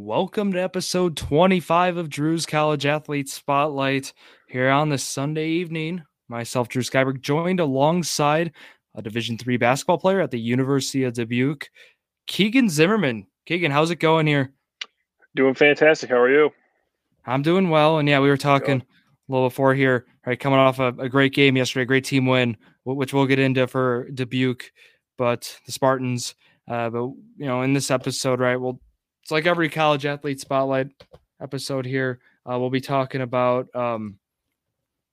Welcome 0.00 0.52
to 0.52 0.62
episode 0.62 1.16
25 1.16 1.96
of 1.96 2.08
Drew's 2.08 2.46
College 2.46 2.86
Athlete 2.86 3.28
Spotlight 3.28 4.12
here 4.46 4.70
on 4.70 4.90
this 4.90 5.02
Sunday 5.02 5.48
evening. 5.48 6.04
Myself, 6.28 6.68
Drew 6.68 6.82
Skyberg, 6.82 7.20
joined 7.20 7.58
alongside 7.58 8.52
a 8.94 9.02
Division 9.02 9.36
three 9.36 9.56
basketball 9.56 9.98
player 9.98 10.20
at 10.20 10.30
the 10.30 10.38
University 10.38 11.02
of 11.02 11.14
Dubuque, 11.14 11.68
Keegan 12.28 12.70
Zimmerman. 12.70 13.26
Keegan, 13.44 13.72
how's 13.72 13.90
it 13.90 13.96
going 13.96 14.28
here? 14.28 14.52
Doing 15.34 15.54
fantastic. 15.54 16.10
How 16.10 16.18
are 16.18 16.30
you? 16.30 16.50
I'm 17.26 17.42
doing 17.42 17.68
well. 17.68 17.98
And 17.98 18.08
yeah, 18.08 18.20
we 18.20 18.28
were 18.28 18.36
talking 18.36 18.80
a 18.80 19.32
little 19.32 19.48
before 19.48 19.74
here, 19.74 20.06
right? 20.24 20.38
Coming 20.38 20.60
off 20.60 20.78
a, 20.78 20.94
a 20.98 21.08
great 21.08 21.34
game 21.34 21.56
yesterday, 21.56 21.84
great 21.84 22.04
team 22.04 22.24
win, 22.24 22.56
which 22.84 23.12
we'll 23.12 23.26
get 23.26 23.40
into 23.40 23.66
for 23.66 24.08
Dubuque, 24.14 24.70
but 25.16 25.58
the 25.66 25.72
Spartans. 25.72 26.36
Uh, 26.68 26.88
but 26.88 27.02
you 27.36 27.46
know, 27.46 27.62
in 27.62 27.72
this 27.72 27.90
episode, 27.90 28.38
right, 28.38 28.56
we'll 28.56 28.80
it's 29.28 29.30
like 29.30 29.44
every 29.44 29.68
college 29.68 30.06
athlete 30.06 30.40
spotlight 30.40 30.88
episode 31.38 31.84
here. 31.84 32.18
Uh, 32.50 32.58
we'll 32.58 32.70
be 32.70 32.80
talking 32.80 33.20
about 33.20 33.68
um, 33.76 34.18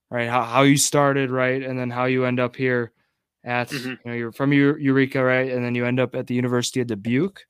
right 0.10 0.30
how, 0.30 0.42
how 0.42 0.62
you 0.62 0.78
started, 0.78 1.32
right, 1.32 1.62
and 1.62 1.78
then 1.78 1.90
how 1.90 2.06
you 2.06 2.24
end 2.24 2.40
up 2.40 2.56
here 2.56 2.94
at 3.44 3.68
mm-hmm. 3.72 3.90
you 3.90 3.98
know 4.06 4.14
you're 4.14 4.32
from 4.32 4.54
Eureka, 4.54 5.22
right, 5.22 5.52
and 5.52 5.66
then 5.66 5.76
you 5.76 5.86
end 5.86 6.00
up 6.00 6.16
at 6.16 6.28
the 6.28 6.34
University 6.34 6.80
of 6.80 6.88
Dubuque. 6.88 7.46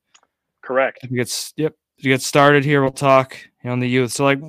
Correct. 0.60 0.98
If 1.04 1.12
you 1.12 1.18
get 1.18 1.52
yep, 1.54 1.74
if 1.98 2.04
you 2.04 2.12
get 2.12 2.20
started 2.20 2.64
here, 2.64 2.82
we'll 2.82 2.90
talk 2.90 3.38
you 3.62 3.68
know, 3.68 3.72
on 3.72 3.78
the 3.78 3.88
youth. 3.88 4.10
So 4.10 4.24
like 4.24 4.40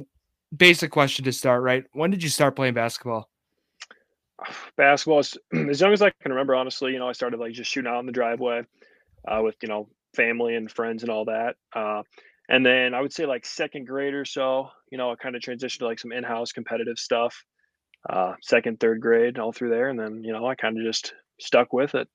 basic 0.58 0.90
question 0.90 1.24
to 1.26 1.32
start, 1.32 1.62
right? 1.62 1.84
When 1.94 2.10
did 2.10 2.24
you 2.24 2.30
start 2.30 2.56
playing 2.56 2.74
basketball? 2.74 3.30
Basketball 4.76 5.20
as 5.70 5.82
young 5.82 5.94
as 5.94 6.02
I 6.02 6.10
can 6.10 6.32
remember, 6.32 6.56
honestly. 6.56 6.94
You 6.94 6.98
know, 6.98 7.10
I 7.10 7.12
started 7.12 7.40
like 7.40 7.54
just 7.54 7.70
shooting 7.70 7.92
out 7.92 8.00
in 8.00 8.08
the 8.08 8.12
driveway 8.12 8.64
uh, 9.28 9.42
with 9.44 9.58
you 9.62 9.70
know 9.70 9.88
family 10.18 10.56
and 10.56 10.70
friends 10.70 11.04
and 11.04 11.12
all 11.12 11.26
that. 11.26 11.56
Uh, 11.74 12.02
and 12.50 12.66
then 12.66 12.94
I 12.94 13.02
would 13.02 13.14
say 13.14 13.26
like 13.26 13.46
second 13.46 13.88
grade 13.88 14.14
or 14.14 14.26
so, 14.26 14.70
you 14.92 14.98
know, 14.98 15.12
I 15.12 15.16
kind 15.16 15.36
of 15.36 15.42
transitioned 15.42 15.80
to 15.80 15.86
like 15.86 16.00
some 16.00 16.12
in-house 16.12 16.52
competitive 16.52 16.98
stuff. 16.98 17.46
Uh, 18.10 18.34
second, 18.42 18.80
third 18.80 19.02
grade, 19.02 19.38
all 19.38 19.52
through 19.52 19.70
there, 19.70 19.90
and 19.90 20.00
then 20.00 20.24
you 20.24 20.32
know 20.32 20.48
I 20.48 20.56
kind 20.56 20.78
of 20.78 20.84
just 20.84 21.14
stuck 21.40 21.74
with 21.74 21.94
it. 21.96 22.08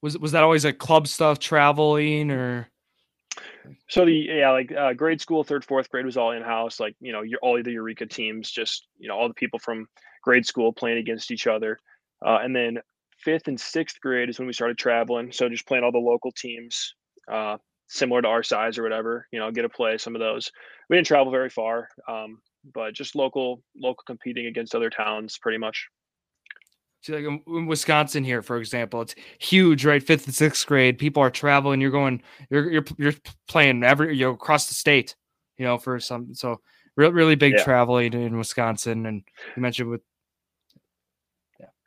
Was 0.00 0.18
was 0.18 0.32
that 0.32 0.42
always 0.42 0.64
like 0.64 0.78
club 0.78 1.06
stuff, 1.06 1.38
traveling, 1.38 2.30
or? 2.30 2.68
So 3.88 4.06
the 4.06 4.12
yeah, 4.12 4.52
like 4.52 4.72
uh, 4.72 4.94
grade 4.94 5.20
school, 5.20 5.44
third, 5.44 5.64
fourth 5.64 5.90
grade 5.90 6.06
was 6.06 6.16
all 6.16 6.32
in 6.32 6.42
house. 6.42 6.80
Like 6.80 6.96
you 7.00 7.12
know, 7.12 7.22
you're 7.22 7.40
all 7.42 7.62
the 7.62 7.72
Eureka 7.72 8.06
teams, 8.06 8.50
just 8.50 8.86
you 8.98 9.08
know, 9.08 9.16
all 9.16 9.28
the 9.28 9.34
people 9.34 9.58
from 9.58 9.86
grade 10.22 10.46
school 10.46 10.72
playing 10.72 10.98
against 10.98 11.30
each 11.30 11.46
other. 11.46 11.78
Uh, 12.24 12.38
and 12.42 12.56
then 12.56 12.78
fifth 13.18 13.48
and 13.48 13.60
sixth 13.60 14.00
grade 14.00 14.30
is 14.30 14.38
when 14.38 14.46
we 14.46 14.54
started 14.54 14.78
traveling. 14.78 15.32
So 15.32 15.48
just 15.48 15.66
playing 15.66 15.84
all 15.84 15.92
the 15.92 15.98
local 15.98 16.32
teams, 16.32 16.94
uh, 17.30 17.56
similar 17.88 18.22
to 18.22 18.28
our 18.28 18.42
size 18.42 18.78
or 18.78 18.82
whatever. 18.82 19.26
You 19.32 19.38
know, 19.38 19.50
get 19.50 19.62
to 19.62 19.68
play 19.68 19.98
some 19.98 20.14
of 20.14 20.20
those. 20.20 20.50
We 20.88 20.96
didn't 20.96 21.06
travel 21.06 21.32
very 21.32 21.50
far, 21.50 21.88
um, 22.08 22.38
but 22.74 22.94
just 22.94 23.14
local, 23.14 23.62
local 23.76 24.02
competing 24.06 24.46
against 24.46 24.74
other 24.74 24.90
towns, 24.90 25.38
pretty 25.38 25.58
much. 25.58 25.88
See, 27.02 27.12
like 27.12 27.42
in 27.46 27.66
Wisconsin 27.66 28.24
here, 28.24 28.42
for 28.42 28.56
example, 28.56 29.00
it's 29.00 29.14
huge, 29.38 29.84
right? 29.84 30.02
Fifth 30.02 30.26
and 30.26 30.34
sixth 30.34 30.66
grade, 30.66 30.98
people 30.98 31.22
are 31.22 31.30
traveling. 31.30 31.80
You're 31.80 31.90
going, 31.90 32.22
you're 32.50 32.70
you're 32.70 32.84
you're 32.98 33.14
playing 33.48 33.84
every 33.84 34.16
you 34.16 34.26
know 34.26 34.32
across 34.32 34.66
the 34.66 34.74
state, 34.74 35.14
you 35.56 35.64
know, 35.64 35.78
for 35.78 36.00
some 36.00 36.34
so 36.34 36.60
really 36.96 37.12
really 37.12 37.34
big 37.36 37.54
yeah. 37.56 37.64
traveling 37.64 38.12
in 38.12 38.36
Wisconsin. 38.36 39.06
And 39.06 39.22
you 39.54 39.62
mentioned 39.62 39.88
with 39.88 40.00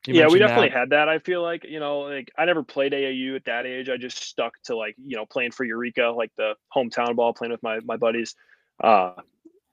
you 0.09 0.15
yeah, 0.15 0.27
we 0.27 0.39
definitely 0.39 0.69
that. 0.69 0.77
had 0.77 0.89
that. 0.89 1.07
I 1.07 1.19
feel 1.19 1.43
like 1.43 1.63
you 1.63 1.79
know, 1.79 1.99
like 1.99 2.31
I 2.35 2.45
never 2.45 2.63
played 2.63 2.93
AAU 2.93 3.35
at 3.35 3.45
that 3.45 3.67
age. 3.67 3.89
I 3.89 3.97
just 3.97 4.23
stuck 4.23 4.53
to 4.63 4.75
like 4.75 4.95
you 4.97 5.15
know 5.15 5.25
playing 5.27 5.51
for 5.51 5.63
Eureka, 5.63 6.13
like 6.15 6.31
the 6.35 6.55
hometown 6.75 7.15
ball, 7.15 7.33
playing 7.33 7.51
with 7.51 7.61
my 7.61 7.79
my 7.81 7.95
buddies. 7.95 8.35
Uh, 8.83 9.13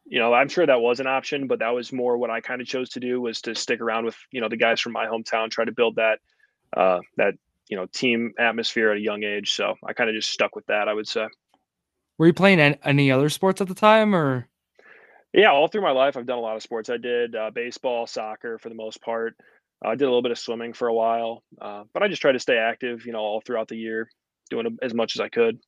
you 0.05 0.19
know, 0.19 0.35
I'm 0.35 0.49
sure 0.49 0.67
that 0.67 0.81
was 0.81 1.01
an 1.01 1.07
option, 1.07 1.47
but 1.47 1.61
that 1.61 1.71
was 1.71 1.91
more 1.91 2.19
what 2.19 2.29
I 2.29 2.43
kind 2.43 2.61
of 2.61 2.67
chose 2.67 2.91
to 2.91 3.01
do 3.01 3.19
was 3.19 3.41
to 3.43 3.55
stick 3.55 3.81
around 3.81 4.05
with 4.05 4.17
you 4.31 4.43
know 4.43 4.49
the 4.51 4.59
guys 4.59 4.79
from 4.79 4.93
my 4.93 5.07
hometown, 5.07 5.51
try 5.51 5.65
to 5.65 5.73
build 5.73 5.97
that 5.97 6.19
uh, 6.77 7.01
that 7.17 7.35
you 7.69 7.79
know 7.79 7.87
team 7.87 8.35
atmosphere 8.39 8.91
at 8.91 8.99
a 8.99 9.01
young 9.01 9.25
age. 9.25 9.55
So 9.55 9.75
I 9.87 9.95
kind 9.95 10.11
of 10.11 10.15
just 10.15 10.31
stuck 10.31 10.55
with 10.55 10.67
that. 10.67 10.87
I 10.87 10.93
would 10.93 11.09
say. 11.09 11.27
Were 12.19 12.27
you 12.27 12.35
playing 12.35 12.61
any 12.61 13.11
other 13.11 13.31
sports 13.31 13.63
at 13.63 13.69
the 13.69 13.75
time, 13.75 14.15
or? 14.15 14.49
Yeah, 15.33 15.51
all 15.51 15.69
through 15.69 15.83
my 15.83 15.91
life, 15.91 16.17
I've 16.17 16.25
done 16.25 16.39
a 16.39 16.43
lot 16.43 16.57
of 16.57 16.63
sports. 16.63 16.89
I 16.89 16.97
did 16.97 17.37
uh, 17.37 17.51
baseball, 17.51 18.07
soccer 18.07 18.59
for 18.59 18.71
the 18.71 18.75
most 18.75 19.03
part. 19.03 19.37
I 19.85 19.95
did 19.95 20.05
a 20.05 20.09
little 20.09 20.23
bit 20.23 20.33
of 20.33 20.39
swimming 20.39 20.73
for 20.73 20.89
a 20.89 20.95
while, 20.95 21.43
uh, 21.61 21.85
but 21.93 22.03
I 22.03 22.09
just 22.09 22.23
tried 22.23 22.33
to 22.33 22.39
stay 22.39 22.57
active, 22.57 23.07
you 23.07 23.13
know, 23.13 23.19
all 23.19 23.41
throughout 23.41 23.69
the 23.69 23.77
year, 23.77 24.09
doing 24.51 24.79
as 24.83 24.95
much 24.95 25.17
as 25.17 25.21
I 25.21 25.29
could. 25.29 25.59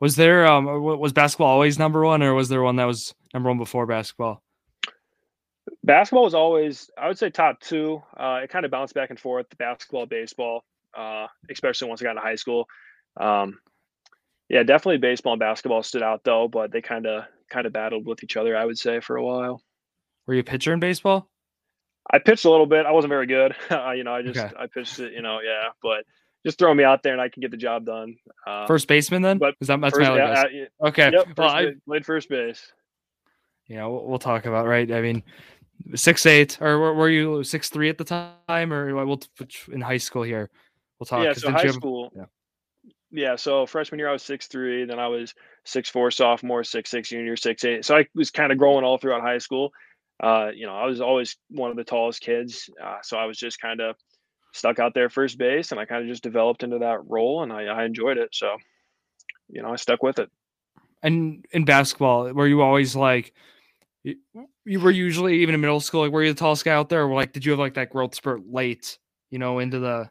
Was 0.00 0.16
there 0.16 0.46
um 0.46 0.66
was 0.66 1.12
basketball 1.12 1.48
always 1.48 1.78
number 1.78 2.04
one, 2.04 2.22
or 2.22 2.34
was 2.34 2.48
there 2.48 2.62
one 2.62 2.76
that 2.76 2.86
was 2.86 3.14
number 3.32 3.48
one 3.48 3.58
before 3.58 3.86
basketball? 3.86 4.42
Basketball 5.84 6.24
was 6.24 6.34
always, 6.34 6.90
I 6.98 7.06
would 7.08 7.18
say, 7.18 7.30
top 7.30 7.60
two. 7.60 8.02
Uh, 8.16 8.40
it 8.42 8.50
kind 8.50 8.64
of 8.64 8.70
bounced 8.70 8.94
back 8.94 9.10
and 9.10 9.18
forth, 9.18 9.46
basketball, 9.58 10.06
baseball, 10.06 10.64
uh, 10.96 11.28
especially 11.50 11.88
once 11.88 12.02
I 12.02 12.04
got 12.04 12.10
into 12.12 12.22
high 12.22 12.34
school. 12.34 12.66
Um, 13.16 13.58
yeah, 14.48 14.64
definitely 14.64 14.98
baseball 14.98 15.34
and 15.34 15.40
basketball 15.40 15.82
stood 15.82 16.02
out 16.02 16.24
though, 16.24 16.48
but 16.48 16.72
they 16.72 16.82
kind 16.82 17.06
of 17.06 17.24
kind 17.48 17.66
of 17.66 17.72
battled 17.72 18.06
with 18.06 18.22
each 18.24 18.36
other. 18.36 18.56
I 18.56 18.64
would 18.64 18.78
say 18.78 19.00
for 19.00 19.16
a 19.16 19.24
while. 19.24 19.62
Were 20.26 20.34
you 20.34 20.40
a 20.40 20.44
pitcher 20.44 20.72
in 20.72 20.80
baseball? 20.80 21.30
I 22.10 22.18
pitched 22.18 22.44
a 22.44 22.50
little 22.50 22.66
bit. 22.66 22.86
I 22.86 22.92
wasn't 22.92 23.10
very 23.10 23.26
good. 23.26 23.54
you 23.70 24.04
know, 24.04 24.14
I 24.14 24.22
just 24.22 24.38
okay. 24.38 24.54
I 24.58 24.66
pitched 24.66 24.98
it. 24.98 25.12
You 25.12 25.22
know, 25.22 25.40
yeah, 25.40 25.68
but 25.82 26.04
just 26.44 26.58
throw 26.58 26.74
me 26.74 26.84
out 26.84 27.02
there 27.02 27.12
and 27.12 27.20
I 27.22 27.28
can 27.28 27.40
get 27.40 27.50
the 27.50 27.56
job 27.56 27.86
done. 27.86 28.16
Uh, 28.46 28.66
first 28.66 28.88
baseman, 28.88 29.22
then? 29.22 29.38
But 29.38 29.54
is 29.60 29.68
that 29.68 29.80
that's 29.80 29.96
first, 29.96 30.10
my 30.10 30.16
yeah, 30.16 30.44
uh, 30.82 30.88
Okay. 30.88 31.10
Yep, 31.12 31.38
well, 31.38 31.48
I 31.48 31.72
played 31.86 32.04
first 32.04 32.28
base. 32.28 32.72
You 33.66 33.76
know, 33.76 33.90
we'll, 33.90 34.06
we'll 34.06 34.18
talk 34.18 34.46
about 34.46 34.66
right. 34.66 34.90
I 34.90 35.00
mean, 35.00 35.22
six 35.94 36.26
eight, 36.26 36.58
or 36.60 36.78
were, 36.78 36.94
were 36.94 37.08
you 37.08 37.44
six 37.44 37.68
three 37.68 37.88
at 37.88 37.98
the 37.98 38.04
time, 38.04 38.72
or 38.72 38.94
we'll 39.06 39.20
in 39.70 39.80
high 39.80 39.98
school 39.98 40.22
here? 40.22 40.50
We'll 40.98 41.06
talk. 41.06 41.24
Yeah, 41.24 41.32
so 41.32 41.50
high 41.50 41.62
have, 41.62 41.74
school. 41.74 42.12
Yeah. 42.14 42.24
Yeah, 43.14 43.36
so 43.36 43.66
freshman 43.66 43.98
year 43.98 44.08
I 44.08 44.12
was 44.12 44.22
six 44.22 44.46
three, 44.46 44.86
then 44.86 44.98
I 44.98 45.06
was 45.06 45.34
six 45.64 45.90
four 45.90 46.10
sophomore, 46.10 46.64
six 46.64 46.90
six 46.90 47.10
junior, 47.10 47.36
six 47.36 47.62
eight. 47.64 47.84
So 47.84 47.94
I 47.94 48.06
was 48.14 48.30
kind 48.30 48.50
of 48.50 48.58
growing 48.58 48.84
all 48.84 48.96
throughout 48.96 49.20
high 49.20 49.38
school 49.38 49.70
uh, 50.22 50.50
you 50.54 50.66
know, 50.66 50.74
I 50.74 50.86
was 50.86 51.00
always 51.00 51.36
one 51.50 51.70
of 51.70 51.76
the 51.76 51.84
tallest 51.84 52.20
kids. 52.20 52.70
Uh, 52.82 52.98
so 53.02 53.16
I 53.18 53.24
was 53.24 53.36
just 53.36 53.60
kind 53.60 53.80
of 53.80 53.96
stuck 54.52 54.78
out 54.78 54.94
there 54.94 55.10
first 55.10 55.36
base 55.36 55.72
and 55.72 55.80
I 55.80 55.84
kind 55.84 56.02
of 56.02 56.08
just 56.08 56.22
developed 56.22 56.62
into 56.62 56.78
that 56.78 57.00
role 57.08 57.42
and 57.42 57.52
I, 57.52 57.64
I 57.64 57.84
enjoyed 57.84 58.18
it. 58.18 58.28
So, 58.32 58.56
you 59.48 59.62
know, 59.62 59.72
I 59.72 59.76
stuck 59.76 60.02
with 60.02 60.18
it. 60.18 60.30
And 61.02 61.44
in 61.50 61.64
basketball, 61.64 62.32
were 62.32 62.46
you 62.46 62.62
always 62.62 62.94
like, 62.94 63.32
you 64.04 64.80
were 64.80 64.90
usually 64.90 65.40
even 65.40 65.54
in 65.54 65.60
middle 65.60 65.80
school, 65.80 66.02
like 66.02 66.12
were 66.12 66.22
you 66.22 66.32
the 66.32 66.38
tallest 66.38 66.64
guy 66.64 66.72
out 66.72 66.88
there? 66.88 67.04
Or 67.04 67.14
like, 67.14 67.32
did 67.32 67.44
you 67.44 67.52
have 67.52 67.58
like 67.58 67.74
that 67.74 67.90
growth 67.90 68.14
spurt 68.14 68.42
late, 68.48 68.98
you 69.30 69.38
know, 69.38 69.58
into 69.58 69.80
the. 69.80 70.10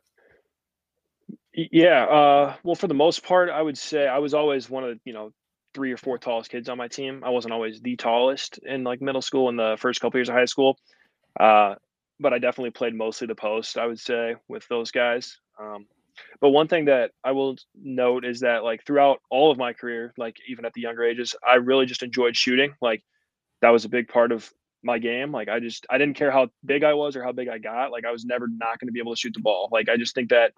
Yeah. 1.54 2.06
Uh, 2.06 2.56
well, 2.64 2.76
for 2.76 2.88
the 2.88 2.94
most 2.94 3.24
part, 3.24 3.50
I 3.50 3.62
would 3.62 3.78
say 3.78 4.08
I 4.08 4.20
was 4.20 4.34
always 4.34 4.70
one 4.70 4.84
of 4.84 4.90
the, 4.90 5.00
you 5.06 5.14
know, 5.14 5.32
three 5.74 5.92
or 5.92 5.98
four 5.98 6.18
tallest 6.18 6.52
kids 6.52 6.70
on 6.70 6.78
my 6.78 6.88
team. 6.88 7.24
I 7.26 7.30
wasn't 7.30 7.54
always 7.54 7.82
the 7.82 7.96
tallest 7.96 8.60
in 8.60 8.84
like 8.84 9.02
middle 9.02 9.22
school 9.22 9.50
and 9.50 9.58
the 9.58 9.78
first 9.80 10.02
couple 10.02 10.18
years 10.18 10.30
of 10.30 10.36
high 10.36 10.46
school, 10.46 10.78
uh, 11.40 11.76
but 12.20 12.34
I 12.34 12.40
definitely 12.40 12.72
played 12.72 12.96
mostly 12.96 13.28
the 13.28 13.36
post. 13.36 13.78
I 13.78 13.86
would 13.88 14.00
say 14.00 14.36
with 14.48 14.68
those 14.68 14.92
guys. 14.92 15.38
Um, 15.60 15.86
but 16.40 16.50
one 16.50 16.68
thing 16.68 16.86
that 16.86 17.12
I 17.24 17.32
will 17.32 17.56
note 17.76 18.26
is 18.26 18.42
that 18.42 18.64
like 18.64 18.86
throughout 18.86 19.22
all 19.30 19.52
of 19.52 19.58
my 19.58 19.74
career, 19.74 20.14
like 20.18 20.38
even 20.48 20.66
at 20.66 20.74
the 20.74 20.82
younger 20.82 21.04
ages, 21.04 21.36
I 21.48 21.56
really 21.56 21.86
just 21.86 22.04
enjoyed 22.04 22.36
shooting. 22.36 22.74
Like 22.82 23.04
that 23.62 23.70
was 23.70 23.86
a 23.86 23.90
big 23.90 24.08
part 24.08 24.32
of 24.32 24.52
my 24.84 24.98
game. 24.98 25.32
Like 25.32 25.50
I 25.50 25.60
just 25.60 25.86
I 25.90 25.98
didn't 25.98 26.16
care 26.16 26.32
how 26.32 26.50
big 26.66 26.84
I 26.84 26.94
was 26.94 27.16
or 27.16 27.24
how 27.24 27.32
big 27.32 27.48
I 27.48 27.58
got. 27.58 27.92
Like 27.92 28.06
I 28.06 28.12
was 28.12 28.26
never 28.26 28.48
not 28.48 28.80
going 28.80 28.88
to 28.88 28.92
be 28.92 29.00
able 29.00 29.14
to 29.14 29.20
shoot 29.20 29.34
the 29.34 29.42
ball. 29.42 29.70
Like 29.72 29.90
I 29.90 29.98
just 29.98 30.16
think 30.16 30.30
that 30.30 30.54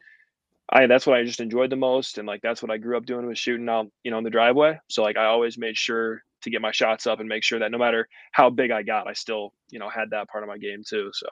I 0.69 0.88
that's 0.88 1.06
what 1.06 1.18
I 1.18 1.24
just 1.24 1.40
enjoyed 1.40 1.69
the 1.69 1.75
most, 1.75 2.18
and 2.18 2.28
like 2.28 2.41
that's 2.41 2.62
what 2.62 2.72
I 2.72 2.78
grew 2.78 2.97
up 2.97 3.06
doing 3.06 3.25
was 3.25 3.38
shooting 3.38 3.69
out, 3.69 3.88
you 4.03 4.12
know, 4.12 4.18
in 4.18 4.24
the 4.24 4.29
driveway. 4.29 4.79
So 4.90 5.03
like 5.03 5.18
I 5.18 5.25
always 5.25 5.57
made 5.57 5.78
sure 5.78 6.24
to 6.41 6.50
get 6.50 6.62
my 6.62 6.71
shots 6.71 7.07
up 7.07 7.19
and 7.19 7.30
make 7.30 7.44
sure 7.44 7.60
that 7.60 7.71
no 7.71 7.77
matter 7.77 8.07
how 8.31 8.50
big 8.50 8.71
I 8.71 8.83
got, 8.83 9.07
I 9.07 9.13
still, 9.13 9.54
you 9.69 9.80
know, 9.80 9.89
had 9.89 10.10
that 10.12 10.30
part 10.30 10.44
of 10.44 10.48
my 10.48 10.57
game 10.57 10.83
too. 10.88 11.10
So 11.13 11.27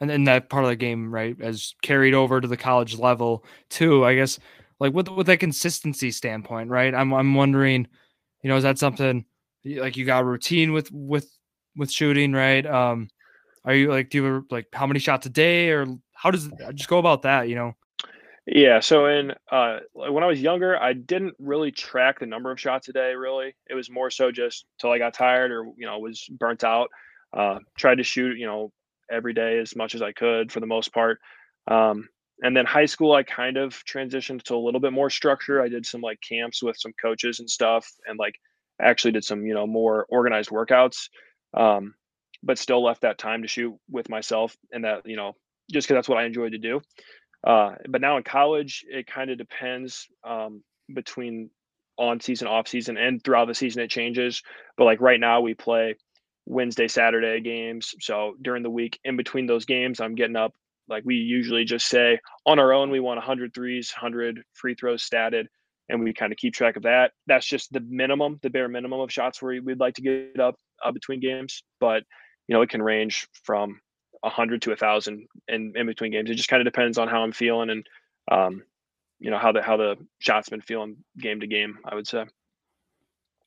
and 0.00 0.10
then 0.10 0.24
that 0.24 0.48
part 0.48 0.64
of 0.64 0.70
the 0.70 0.76
game, 0.76 1.12
right, 1.12 1.36
as 1.40 1.74
carried 1.82 2.14
over 2.14 2.40
to 2.40 2.48
the 2.48 2.56
college 2.56 2.98
level 2.98 3.44
too. 3.70 4.04
I 4.04 4.14
guess 4.14 4.38
like 4.80 4.92
with 4.92 5.08
with 5.08 5.28
a 5.28 5.36
consistency 5.36 6.10
standpoint, 6.10 6.70
right? 6.70 6.94
I'm 6.94 7.12
I'm 7.14 7.34
wondering, 7.34 7.86
you 8.42 8.50
know, 8.50 8.56
is 8.56 8.64
that 8.64 8.78
something 8.78 9.24
like 9.64 9.96
you 9.96 10.04
got 10.04 10.22
a 10.22 10.26
routine 10.26 10.72
with 10.72 10.90
with 10.92 11.30
with 11.76 11.90
shooting, 11.90 12.32
right? 12.32 12.66
Um, 12.66 13.08
are 13.64 13.74
you 13.74 13.88
like 13.88 14.10
do 14.10 14.22
you 14.22 14.46
like 14.50 14.66
how 14.72 14.86
many 14.86 15.00
shots 15.00 15.26
a 15.26 15.30
day 15.30 15.70
or 15.70 15.86
how 16.12 16.30
does 16.30 16.50
just 16.74 16.88
go 16.88 16.98
about 16.98 17.22
that? 17.22 17.48
You 17.48 17.54
know. 17.54 17.72
Yeah. 18.46 18.80
So 18.80 19.06
in 19.06 19.32
uh, 19.50 19.78
when 19.92 20.24
I 20.24 20.26
was 20.26 20.40
younger, 20.42 20.76
I 20.80 20.94
didn't 20.94 21.34
really 21.38 21.70
track 21.70 22.18
the 22.18 22.26
number 22.26 22.50
of 22.50 22.60
shots 22.60 22.88
a 22.88 22.92
day. 22.92 23.14
Really, 23.14 23.54
it 23.70 23.74
was 23.74 23.90
more 23.90 24.10
so 24.10 24.32
just 24.32 24.66
till 24.80 24.90
I 24.90 24.98
got 24.98 25.14
tired 25.14 25.52
or 25.52 25.64
you 25.76 25.86
know 25.86 25.98
was 26.00 26.26
burnt 26.38 26.64
out. 26.64 26.88
Uh, 27.32 27.58
tried 27.78 27.96
to 27.96 28.02
shoot 28.04 28.36
you 28.38 28.46
know 28.46 28.72
every 29.10 29.32
day 29.32 29.58
as 29.58 29.76
much 29.76 29.94
as 29.94 30.02
I 30.02 30.12
could 30.12 30.50
for 30.50 30.60
the 30.60 30.66
most 30.66 30.92
part. 30.92 31.18
Um, 31.68 32.08
and 32.42 32.56
then 32.56 32.66
high 32.66 32.86
school, 32.86 33.12
I 33.12 33.22
kind 33.22 33.56
of 33.56 33.74
transitioned 33.84 34.42
to 34.44 34.56
a 34.56 34.64
little 34.64 34.80
bit 34.80 34.92
more 34.92 35.10
structure. 35.10 35.62
I 35.62 35.68
did 35.68 35.86
some 35.86 36.00
like 36.00 36.18
camps 36.28 36.62
with 36.62 36.76
some 36.78 36.92
coaches 37.00 37.38
and 37.38 37.48
stuff, 37.48 37.88
and 38.08 38.18
like 38.18 38.34
actually 38.80 39.12
did 39.12 39.24
some 39.24 39.46
you 39.46 39.54
know 39.54 39.66
more 39.68 40.06
organized 40.08 40.50
workouts 40.50 41.08
um, 41.54 41.94
but 42.42 42.58
still 42.58 42.82
left 42.82 43.02
that 43.02 43.18
time 43.18 43.42
to 43.42 43.48
shoot 43.48 43.72
with 43.88 44.08
myself 44.08 44.56
and 44.72 44.84
that 44.84 45.06
you 45.06 45.14
know 45.14 45.34
just 45.70 45.86
because 45.86 45.96
that's 45.98 46.08
what 46.08 46.18
i 46.18 46.24
enjoyed 46.24 46.52
to 46.52 46.58
do 46.58 46.80
uh, 47.44 47.74
but 47.88 48.00
now 48.00 48.16
in 48.16 48.22
college 48.22 48.84
it 48.88 49.06
kind 49.06 49.30
of 49.30 49.38
depends 49.38 50.08
um, 50.24 50.62
between 50.92 51.50
on 51.98 52.20
season 52.20 52.48
off 52.48 52.68
season 52.68 52.96
and 52.96 53.22
throughout 53.22 53.46
the 53.46 53.54
season 53.54 53.82
it 53.82 53.90
changes 53.90 54.42
but 54.76 54.84
like 54.84 55.00
right 55.00 55.20
now 55.20 55.40
we 55.40 55.54
play 55.54 55.94
wednesday 56.46 56.88
saturday 56.88 57.40
games 57.40 57.94
so 58.00 58.34
during 58.42 58.62
the 58.62 58.70
week 58.70 58.98
in 59.04 59.16
between 59.16 59.46
those 59.46 59.64
games 59.64 60.00
i'm 60.00 60.14
getting 60.14 60.36
up 60.36 60.52
like 60.88 61.04
we 61.04 61.14
usually 61.16 61.64
just 61.64 61.86
say 61.86 62.18
on 62.46 62.58
our 62.58 62.72
own 62.72 62.90
we 62.90 62.98
want 62.98 63.18
100 63.18 63.54
threes 63.54 63.92
100 63.94 64.42
free 64.54 64.74
throws 64.74 65.06
statted 65.06 65.44
and 65.88 66.02
we 66.02 66.12
kind 66.12 66.32
of 66.32 66.38
keep 66.38 66.54
track 66.54 66.76
of 66.76 66.84
that. 66.84 67.12
That's 67.26 67.46
just 67.46 67.72
the 67.72 67.80
minimum, 67.80 68.38
the 68.42 68.50
bare 68.50 68.68
minimum 68.68 69.00
of 69.00 69.12
shots 69.12 69.42
where 69.42 69.60
we'd 69.62 69.78
like 69.78 69.94
to 69.94 70.02
get 70.02 70.40
up 70.40 70.56
uh, 70.84 70.90
between 70.90 71.20
games. 71.20 71.62
But 71.80 72.04
you 72.48 72.54
know, 72.54 72.62
it 72.62 72.70
can 72.70 72.82
range 72.82 73.28
from 73.44 73.80
a 74.22 74.30
hundred 74.30 74.62
to 74.62 74.72
a 74.72 74.76
thousand 74.76 75.26
in, 75.48 75.72
in 75.76 75.86
between 75.86 76.12
games. 76.12 76.30
It 76.30 76.34
just 76.34 76.48
kind 76.48 76.60
of 76.60 76.72
depends 76.72 76.98
on 76.98 77.08
how 77.08 77.22
I'm 77.22 77.32
feeling 77.32 77.70
and 77.70 77.86
um, 78.30 78.62
you 79.18 79.30
know 79.30 79.38
how 79.38 79.52
the 79.52 79.62
how 79.62 79.76
the 79.76 79.96
shots 80.18 80.48
been 80.48 80.60
feeling 80.60 80.96
game 81.18 81.40
to 81.40 81.46
game. 81.46 81.78
I 81.84 81.94
would 81.94 82.06
say. 82.06 82.26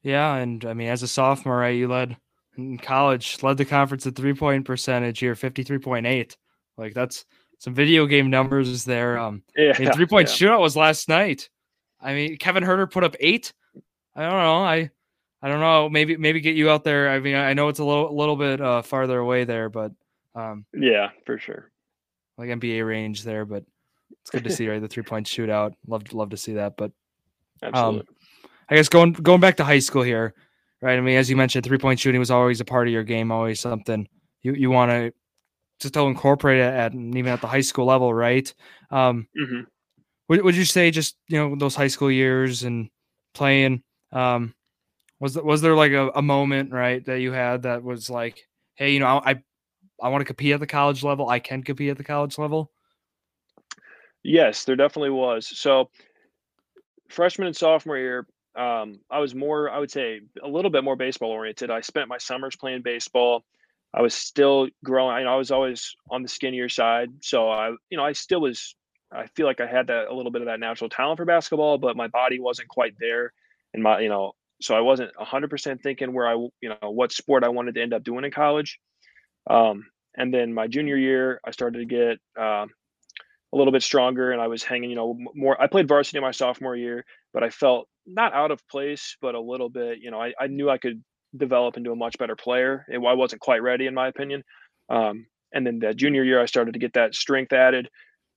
Yeah, 0.04 0.36
and 0.36 0.64
I 0.66 0.74
mean, 0.74 0.90
as 0.90 1.04
a 1.04 1.08
sophomore, 1.08 1.58
right, 1.58 1.76
you 1.76 1.88
led 1.88 2.16
in 2.58 2.78
college, 2.78 3.42
led 3.44 3.58
the 3.58 3.66
conference 3.66 4.06
at 4.08 4.16
three 4.16 4.34
point 4.34 4.66
percentage 4.66 5.20
here, 5.20 5.36
fifty 5.36 5.64
three 5.64 5.80
point 5.80 6.06
eight. 6.06 6.38
Like 6.78 6.94
that's 6.94 7.26
some 7.60 7.74
video 7.74 8.06
game 8.06 8.30
numbers 8.30 8.86
there. 8.86 9.18
Um, 9.18 9.44
yeah, 9.58 9.74
three 9.92 10.06
point 10.06 10.30
yeah. 10.30 10.50
shootout 10.50 10.62
was 10.62 10.78
last 10.78 11.10
night. 11.10 11.50
I 12.00 12.14
mean, 12.14 12.38
Kevin 12.38 12.64
Huerter 12.64 12.90
put 12.90 13.04
up 13.04 13.16
eight. 13.20 13.52
I 14.16 14.22
don't 14.22 14.32
know. 14.32 14.64
I 14.64 14.92
I 15.42 15.50
don't 15.50 15.60
know. 15.60 15.90
Maybe 15.90 16.16
maybe 16.18 16.40
get 16.40 16.56
you 16.56 16.70
out 16.70 16.84
there. 16.84 17.10
I 17.10 17.20
mean, 17.20 17.36
I 17.36 17.54
know 17.54 17.68
it's 17.68 17.80
a 17.80 17.86
little 17.86 18.10
a 18.10 18.16
little 18.16 18.36
bit 18.36 18.62
uh, 18.62 18.82
farther 18.82 19.20
away 19.20 19.44
there, 19.44 19.70
but 19.70 19.92
um, 20.36 20.66
yeah, 20.74 21.10
for 21.26 21.38
sure. 21.38 21.72
Like 22.38 22.50
NBA 22.50 22.86
range 22.86 23.24
there, 23.24 23.46
but 23.46 23.64
it's 24.22 24.30
good 24.30 24.44
to 24.44 24.50
see 24.56 24.68
right 24.68 24.82
the 24.82 24.88
three 24.88 25.04
point 25.04 25.28
shootout. 25.28 25.74
Love 25.88 26.12
love 26.14 26.30
to 26.32 26.38
see 26.38 26.54
that. 26.54 26.78
But 26.78 26.92
um, 27.74 28.04
I 28.70 28.76
guess 28.76 28.90
going 28.90 29.14
going 29.14 29.42
back 29.42 29.58
to 29.58 29.64
high 29.64 29.80
school 29.80 30.04
here, 30.04 30.34
right? 30.82 30.98
I 30.98 31.02
mean, 31.02 31.18
as 31.18 31.30
you 31.30 31.36
mentioned, 31.36 31.66
three 31.66 31.78
point 31.78 32.00
shooting 32.00 32.20
was 32.20 32.32
always 32.32 32.62
a 32.62 32.66
part 32.66 32.88
of 32.88 32.94
your 32.94 33.04
game, 33.04 33.32
always 33.32 33.60
something 33.60 34.08
you 34.42 34.54
you 34.54 34.70
want 34.70 34.92
to 34.92 35.14
just 35.80 35.94
to 35.94 36.02
incorporate 36.02 36.60
it 36.60 36.74
at 36.74 36.94
even 36.94 37.28
at 37.28 37.42
the 37.42 37.48
high 37.48 37.62
school 37.62 37.86
level, 37.86 38.14
right? 38.14 38.54
Um, 38.92 39.28
mm-hmm 39.38 39.62
would, 40.28 40.42
would 40.44 40.56
you 40.56 40.66
say 40.66 40.92
just 40.92 41.18
you 41.28 41.38
know 41.38 41.56
those 41.56 41.76
high 41.76 41.88
school 41.88 42.12
years 42.12 42.64
and 42.64 42.90
playing 43.34 43.84
um 44.12 44.54
was 45.20 45.36
was 45.38 45.62
there 45.62 45.76
like 45.76 45.92
a, 45.92 46.10
a 46.16 46.22
moment 46.22 46.72
right 46.72 47.06
that 47.06 47.20
you 47.20 47.32
had 47.32 47.64
that 47.64 47.84
was 47.84 48.10
like 48.10 48.48
hey 48.76 48.92
you 48.92 49.00
know 49.00 49.08
i 49.08 49.32
i, 49.32 49.44
I 50.02 50.10
want 50.10 50.22
to 50.22 50.26
compete 50.26 50.54
at 50.54 50.60
the 50.60 50.68
college 50.68 51.04
level 51.04 51.30
i 51.30 51.40
can 51.40 51.64
compete 51.64 51.90
at 51.90 51.98
the 51.98 52.04
college 52.04 52.38
level 52.38 52.72
yes 54.24 54.66
there 54.66 54.76
definitely 54.76 55.12
was 55.12 55.48
so 55.48 55.90
freshman 57.10 57.48
and 57.48 57.56
sophomore 57.56 57.98
year 57.98 58.28
um, 58.56 59.00
i 59.10 59.20
was 59.20 59.36
more 59.36 59.70
i 59.70 59.80
would 59.80 59.92
say 59.92 60.22
a 60.42 60.48
little 60.48 60.72
bit 60.72 60.84
more 60.84 60.96
baseball 60.96 61.32
oriented 61.32 61.70
i 61.70 61.82
spent 61.82 62.10
my 62.10 62.18
summers 62.18 62.56
playing 62.56 62.82
baseball 62.82 63.44
i 63.94 64.02
was 64.02 64.14
still 64.14 64.68
growing 64.84 65.28
I, 65.28 65.30
I 65.30 65.36
was 65.36 65.52
always 65.52 65.96
on 66.10 66.24
the 66.24 66.30
skinnier 66.30 66.70
side 66.70 67.10
so 67.22 67.50
i 67.50 67.70
you 67.90 67.98
know 67.98 68.06
i 68.06 68.14
still 68.14 68.42
was 68.42 68.76
I 69.12 69.28
feel 69.36 69.46
like 69.46 69.62
I 69.62 69.68
had 69.68 69.88
that 69.88 70.08
a 70.08 70.14
little 70.14 70.32
bit 70.32 70.42
of 70.42 70.48
that 70.48 70.60
natural 70.60 70.90
talent 70.90 71.18
for 71.18 71.26
basketball, 71.26 71.78
but 71.78 71.96
my 71.96 72.08
body 72.08 72.40
wasn't 72.40 72.68
quite 72.68 72.96
there. 73.00 73.34
And 73.74 73.84
my, 73.84 74.00
you 74.00 74.10
know, 74.10 74.34
so 74.62 74.76
I 74.76 74.82
wasn't 74.82 75.12
100% 75.16 75.82
thinking 75.82 76.14
where 76.14 76.28
I, 76.28 76.34
you 76.34 76.70
know, 76.70 76.92
what 76.92 77.12
sport 77.12 77.44
I 77.44 77.50
wanted 77.50 77.76
to 77.76 77.82
end 77.82 77.94
up 77.94 78.04
doing 78.04 78.26
in 78.26 78.32
college. 78.32 78.80
Um, 79.50 79.86
and 80.18 80.34
then 80.34 80.54
my 80.54 80.68
junior 80.68 80.98
year, 80.98 81.40
I 81.46 81.52
started 81.52 81.80
to 81.80 81.86
get 81.86 82.18
uh, 82.40 82.66
a 82.66 83.58
little 83.58 83.74
bit 83.74 83.84
stronger, 83.84 84.32
and 84.32 84.42
I 84.42 84.48
was 84.48 84.64
hanging, 84.64 84.90
you 84.90 84.96
know, 84.96 85.18
more. 85.34 85.62
I 85.62 85.68
played 85.68 85.88
varsity 85.88 86.20
my 86.20 86.32
sophomore 86.32 86.76
year, 86.76 87.06
but 87.34 87.44
I 87.44 87.50
felt 87.50 87.88
not 88.06 88.34
out 88.34 88.52
of 88.52 88.66
place, 88.70 89.18
but 89.22 89.36
a 89.36 89.42
little 89.42 89.70
bit. 89.70 90.00
You 90.02 90.12
know, 90.12 90.22
I, 90.22 90.34
I 90.40 90.48
knew 90.48 90.70
I 90.70 90.78
could 90.78 91.04
develop 91.36 91.78
into 91.78 91.92
a 91.92 91.96
much 91.96 92.18
better 92.18 92.36
player. 92.36 92.86
I 92.92 93.14
wasn't 93.14 93.42
quite 93.42 93.62
ready, 93.62 93.88
in 93.88 93.94
my 93.94 94.08
opinion. 94.08 94.44
Um, 94.90 95.26
and 95.54 95.66
then 95.66 95.80
that 95.80 95.98
junior 95.98 96.24
year, 96.24 96.42
I 96.42 96.46
started 96.46 96.74
to 96.74 96.80
get 96.80 96.94
that 96.94 97.16
strength 97.16 97.54
added 97.54 97.90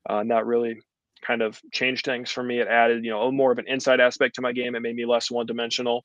uh, 0.08 0.18
and 0.18 0.30
that 0.30 0.46
really 0.46 0.80
kind 1.26 1.42
of 1.42 1.60
changed 1.72 2.04
things 2.04 2.30
for 2.30 2.42
me. 2.42 2.60
It 2.60 2.68
added, 2.68 3.04
you 3.04 3.10
know, 3.10 3.30
more 3.30 3.52
of 3.52 3.58
an 3.58 3.66
inside 3.68 4.00
aspect 4.00 4.36
to 4.36 4.42
my 4.42 4.52
game. 4.52 4.74
It 4.74 4.80
made 4.80 4.94
me 4.94 5.04
less 5.04 5.30
one 5.30 5.46
dimensional. 5.46 6.04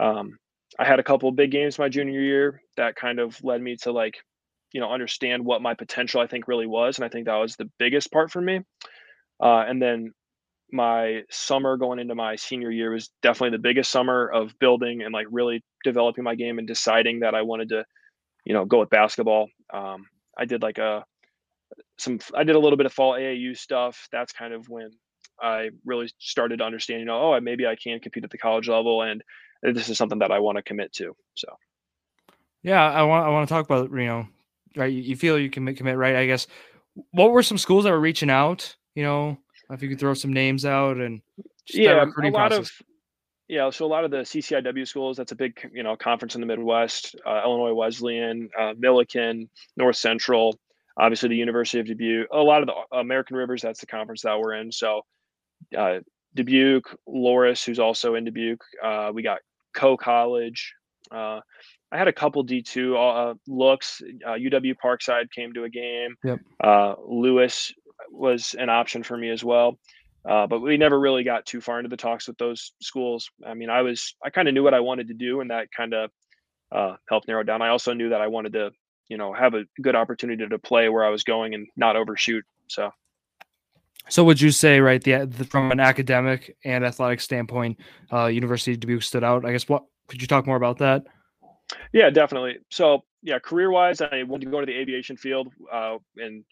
Um, 0.00 0.38
I 0.78 0.84
had 0.84 0.98
a 0.98 1.04
couple 1.04 1.30
big 1.32 1.50
games 1.50 1.78
my 1.78 1.88
junior 1.88 2.20
year 2.20 2.62
that 2.76 2.96
kind 2.96 3.18
of 3.18 3.42
led 3.44 3.60
me 3.60 3.76
to 3.82 3.92
like, 3.92 4.16
you 4.74 4.80
know, 4.80 4.92
understand 4.92 5.44
what 5.44 5.62
my 5.62 5.72
potential 5.72 6.20
I 6.20 6.26
think 6.26 6.48
really 6.48 6.66
was, 6.66 6.98
and 6.98 7.04
I 7.04 7.08
think 7.08 7.26
that 7.26 7.36
was 7.36 7.56
the 7.56 7.70
biggest 7.78 8.12
part 8.12 8.30
for 8.30 8.42
me. 8.42 8.60
Uh, 9.40 9.64
and 9.66 9.80
then 9.80 10.12
my 10.72 11.22
summer 11.30 11.76
going 11.76 12.00
into 12.00 12.16
my 12.16 12.34
senior 12.34 12.70
year 12.70 12.90
was 12.90 13.08
definitely 13.22 13.56
the 13.56 13.62
biggest 13.62 13.92
summer 13.92 14.26
of 14.26 14.58
building 14.58 15.02
and 15.02 15.14
like 15.14 15.28
really 15.30 15.62
developing 15.84 16.24
my 16.24 16.34
game 16.34 16.58
and 16.58 16.66
deciding 16.66 17.20
that 17.20 17.36
I 17.36 17.42
wanted 17.42 17.68
to, 17.68 17.84
you 18.44 18.52
know, 18.52 18.64
go 18.64 18.80
with 18.80 18.90
basketball. 18.90 19.48
Um, 19.72 20.06
I 20.36 20.44
did 20.44 20.62
like 20.62 20.78
a 20.78 21.04
some 21.96 22.18
I 22.34 22.42
did 22.42 22.56
a 22.56 22.58
little 22.58 22.76
bit 22.76 22.86
of 22.86 22.92
fall 22.92 23.12
AAU 23.12 23.56
stuff. 23.56 24.08
That's 24.10 24.32
kind 24.32 24.52
of 24.52 24.68
when 24.68 24.90
I 25.40 25.70
really 25.84 26.10
started 26.18 26.58
to 26.58 26.64
understand, 26.64 27.00
you 27.00 27.06
know, 27.06 27.34
oh, 27.34 27.40
maybe 27.40 27.66
I 27.66 27.76
can 27.76 28.00
compete 28.00 28.24
at 28.24 28.30
the 28.30 28.38
college 28.38 28.68
level, 28.68 29.02
and 29.02 29.22
this 29.62 29.88
is 29.88 29.98
something 29.98 30.18
that 30.18 30.32
I 30.32 30.40
want 30.40 30.56
to 30.56 30.62
commit 30.62 30.92
to. 30.94 31.14
So, 31.34 31.48
yeah, 32.62 32.90
I 32.90 33.04
want 33.04 33.26
I 33.26 33.30
want 33.30 33.48
to 33.48 33.54
talk 33.54 33.64
about 33.64 33.90
you 33.90 34.06
know, 34.06 34.26
right? 34.76 34.92
You 34.92 35.16
feel 35.16 35.38
you 35.38 35.50
can 35.50 35.74
commit, 35.74 35.96
right? 35.96 36.16
I 36.16 36.26
guess. 36.26 36.46
What 37.10 37.32
were 37.32 37.42
some 37.42 37.58
schools 37.58 37.84
that 37.84 37.90
were 37.90 38.00
reaching 38.00 38.30
out? 38.30 38.76
You 38.94 39.02
know, 39.02 39.38
if 39.70 39.82
you 39.82 39.88
could 39.88 39.98
throw 39.98 40.14
some 40.14 40.32
names 40.32 40.64
out 40.64 40.98
and 40.98 41.20
yeah, 41.68 42.04
a 42.04 42.28
lot 42.28 42.50
process. 42.50 42.70
of 42.70 42.86
yeah, 43.48 43.68
so 43.70 43.84
a 43.84 43.88
lot 43.88 44.04
of 44.04 44.10
the 44.10 44.18
CCIW 44.18 44.88
schools, 44.88 45.18
that's 45.18 45.32
a 45.32 45.36
big, 45.36 45.70
you 45.72 45.82
know, 45.82 45.96
conference 45.96 46.34
in 46.34 46.40
the 46.40 46.46
Midwest, 46.46 47.14
uh, 47.26 47.42
Illinois 47.44 47.74
Wesleyan, 47.74 48.48
uh, 48.58 48.72
Millikin, 48.72 49.48
North 49.76 49.96
Central, 49.96 50.58
obviously 50.96 51.28
the 51.28 51.36
University 51.36 51.78
of 51.78 51.86
Dubuque, 51.86 52.26
a 52.32 52.38
lot 52.38 52.62
of 52.62 52.68
the 52.68 52.96
American 52.96 53.36
Rivers, 53.36 53.60
that's 53.60 53.80
the 53.80 53.86
conference 53.86 54.22
that 54.22 54.38
we're 54.38 54.54
in. 54.54 54.72
So 54.72 55.02
uh, 55.76 55.98
Dubuque, 56.34 56.96
Loras, 57.06 57.64
who's 57.64 57.78
also 57.78 58.14
in 58.14 58.24
Dubuque. 58.24 58.64
Uh, 58.82 59.10
we 59.12 59.22
got 59.22 59.40
Coe 59.74 59.96
College. 59.96 60.72
Uh, 61.94 61.96
I 61.96 61.98
had 61.98 62.08
a 62.08 62.12
couple 62.12 62.44
D2 62.44 63.30
uh, 63.30 63.34
looks. 63.46 64.02
UW 64.26 64.72
uh, 64.72 64.74
Parkside 64.84 65.30
came 65.30 65.52
to 65.54 65.64
a 65.64 65.68
game. 65.68 66.16
Yep. 66.24 66.40
Uh, 66.62 66.94
Lewis 67.06 67.72
was 68.10 68.54
an 68.58 68.68
option 68.68 69.02
for 69.02 69.16
me 69.16 69.30
as 69.30 69.44
well. 69.44 69.78
but 70.24 70.60
we 70.60 70.76
never 70.76 70.98
really 70.98 71.24
got 71.24 71.46
too 71.46 71.60
far 71.60 71.78
into 71.78 71.88
the 71.88 71.96
talks 71.96 72.28
with 72.28 72.38
those 72.38 72.72
schools. 72.82 73.30
I 73.46 73.54
mean, 73.54 73.70
I 73.70 73.82
was 73.82 74.14
I 74.24 74.30
kind 74.30 74.48
of 74.48 74.54
knew 74.54 74.62
what 74.62 74.74
I 74.74 74.80
wanted 74.80 75.08
to 75.08 75.14
do, 75.14 75.40
and 75.40 75.50
that 75.50 75.68
kind 75.76 75.94
of 75.94 76.10
helped 77.08 77.28
narrow 77.28 77.42
down. 77.42 77.62
I 77.62 77.68
also 77.68 77.92
knew 77.92 78.10
that 78.10 78.20
I 78.20 78.26
wanted 78.26 78.52
to 78.54 78.70
you 79.08 79.16
know 79.16 79.32
have 79.32 79.54
a 79.54 79.64
good 79.80 79.94
opportunity 79.94 80.46
to 80.46 80.58
play 80.58 80.88
where 80.88 81.04
I 81.04 81.10
was 81.10 81.24
going 81.24 81.54
and 81.54 81.66
not 81.76 81.96
overshoot. 81.96 82.44
So. 82.68 82.90
So 84.10 84.22
would 84.24 84.38
you 84.38 84.50
say, 84.50 84.80
right, 84.80 85.02
the, 85.02 85.24
the 85.24 85.46
from 85.46 85.72
an 85.72 85.80
academic 85.80 86.54
and 86.62 86.84
athletic 86.84 87.22
standpoint, 87.22 87.78
uh, 88.12 88.26
University 88.26 88.72
of 88.72 88.80
Dubuque 88.80 89.02
stood 89.02 89.24
out? 89.24 89.46
I 89.46 89.52
guess 89.52 89.66
what 89.66 89.84
could 90.08 90.20
you 90.20 90.28
talk 90.28 90.46
more 90.46 90.58
about 90.58 90.76
that? 90.78 91.06
Yeah, 91.92 92.10
definitely. 92.10 92.58
So 92.70 93.04
yeah, 93.22 93.38
career 93.38 93.70
wise, 93.70 94.00
I 94.00 94.22
wanted 94.24 94.46
to 94.46 94.50
go 94.50 94.60
to 94.60 94.66
the 94.66 94.78
aviation 94.78 95.16
field, 95.16 95.48
uh, 95.72 95.96
and 96.16 96.44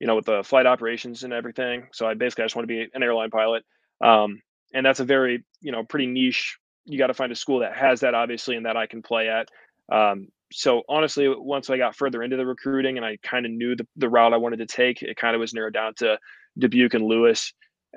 you 0.00 0.06
know 0.06 0.16
with 0.16 0.26
the 0.26 0.42
flight 0.42 0.66
operations 0.66 1.24
and 1.24 1.32
everything. 1.32 1.88
So 1.92 2.06
I 2.06 2.14
basically 2.14 2.44
I 2.44 2.46
just 2.46 2.56
want 2.56 2.68
to 2.68 2.74
be 2.74 2.88
an 2.92 3.02
airline 3.02 3.30
pilot, 3.30 3.64
um, 4.00 4.40
and 4.74 4.84
that's 4.84 5.00
a 5.00 5.04
very 5.04 5.44
you 5.60 5.72
know 5.72 5.84
pretty 5.84 6.06
niche. 6.06 6.58
You 6.84 6.98
got 6.98 7.08
to 7.08 7.14
find 7.14 7.32
a 7.32 7.36
school 7.36 7.60
that 7.60 7.76
has 7.76 8.00
that 8.00 8.14
obviously, 8.14 8.56
and 8.56 8.66
that 8.66 8.76
I 8.76 8.86
can 8.86 9.02
play 9.02 9.28
at. 9.28 9.48
Um, 9.90 10.28
so 10.52 10.82
honestly, 10.88 11.28
once 11.28 11.70
I 11.70 11.76
got 11.76 11.96
further 11.96 12.22
into 12.22 12.36
the 12.36 12.46
recruiting 12.46 12.96
and 12.96 13.04
I 13.04 13.18
kind 13.22 13.44
of 13.44 13.52
knew 13.52 13.76
the, 13.76 13.86
the 13.96 14.08
route 14.08 14.32
I 14.32 14.38
wanted 14.38 14.58
to 14.58 14.66
take, 14.66 15.02
it 15.02 15.16
kind 15.16 15.34
of 15.34 15.40
was 15.40 15.52
narrowed 15.52 15.74
down 15.74 15.94
to 15.96 16.18
Dubuque 16.58 16.94
and 16.94 17.04
Lewis. 17.04 17.52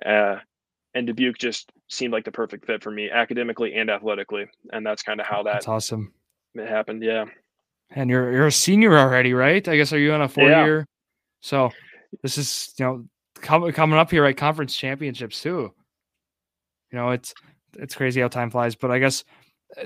Uh, 0.06 0.38
and 0.94 1.08
Dubuque 1.08 1.38
just 1.38 1.72
seemed 1.90 2.12
like 2.12 2.26
the 2.26 2.32
perfect 2.32 2.66
fit 2.66 2.84
for 2.84 2.92
me 2.92 3.10
academically 3.10 3.74
and 3.76 3.90
athletically. 3.90 4.46
And 4.72 4.86
that's 4.86 5.04
kind 5.04 5.20
of 5.22 5.26
how 5.26 5.44
that 5.44 5.54
that's 5.54 5.68
awesome. 5.68 6.14
It 6.56 6.68
happened. 6.68 7.04
Yeah. 7.04 7.26
And 7.92 8.10
you're, 8.10 8.32
you're 8.32 8.48
a 8.48 8.52
senior 8.52 8.98
already, 8.98 9.34
right? 9.34 9.66
I 9.68 9.78
guess, 9.78 9.92
are 9.94 10.00
you 10.00 10.14
on 10.14 10.22
a 10.22 10.30
four 10.30 10.50
yeah. 10.50 10.64
year? 10.64 10.88
So 11.42 11.72
this 12.22 12.38
is, 12.38 12.74
you 12.78 12.86
know, 12.86 13.06
com- 13.36 13.72
coming 13.72 14.00
up 14.00 14.12
here, 14.12 14.24
right? 14.24 14.36
Conference 14.36 14.76
championships 14.76 15.42
too. 15.42 15.74
You 16.92 16.98
know, 16.98 17.12
it's, 17.12 17.34
it's 17.78 17.96
crazy 17.96 18.22
how 18.22 18.28
time 18.28 18.50
flies, 18.50 18.76
but 18.76 18.92
I 18.92 19.00
guess 19.00 19.24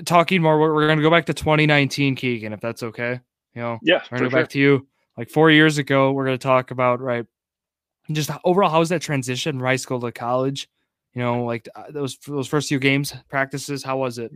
talking 0.04 0.42
more, 0.42 0.58
we're, 0.58 0.74
we're 0.74 0.86
going 0.86 0.98
to 0.98 1.02
go 1.02 1.10
back 1.10 1.26
to 1.26 1.34
2019, 1.34 2.16
Keegan, 2.16 2.52
if 2.52 2.60
that's 2.60 2.82
okay. 2.82 3.20
You 3.54 3.62
know, 3.62 3.78
yeah, 3.82 4.02
we're 4.10 4.18
going 4.18 4.30
to 4.30 4.30
go 4.30 4.36
sure. 4.36 4.42
back 4.42 4.50
to 4.50 4.58
you. 4.58 4.86
Like 5.16 5.30
four 5.30 5.50
years 5.50 5.78
ago, 5.78 6.12
we're 6.12 6.26
going 6.26 6.38
to 6.38 6.42
talk 6.42 6.70
about 6.70 7.00
right, 7.00 7.24
just 8.12 8.30
overall 8.44 8.70
how's 8.70 8.90
that 8.90 9.02
transition 9.02 9.56
from 9.56 9.66
high 9.66 9.76
school 9.76 10.00
to 10.00 10.12
college? 10.12 10.68
You 11.14 11.22
know, 11.22 11.44
like 11.44 11.66
uh, 11.74 11.84
those 11.90 12.18
those 12.18 12.46
first 12.46 12.68
few 12.68 12.78
games 12.78 13.14
practices, 13.30 13.82
how 13.82 13.96
was 13.96 14.18
it? 14.18 14.30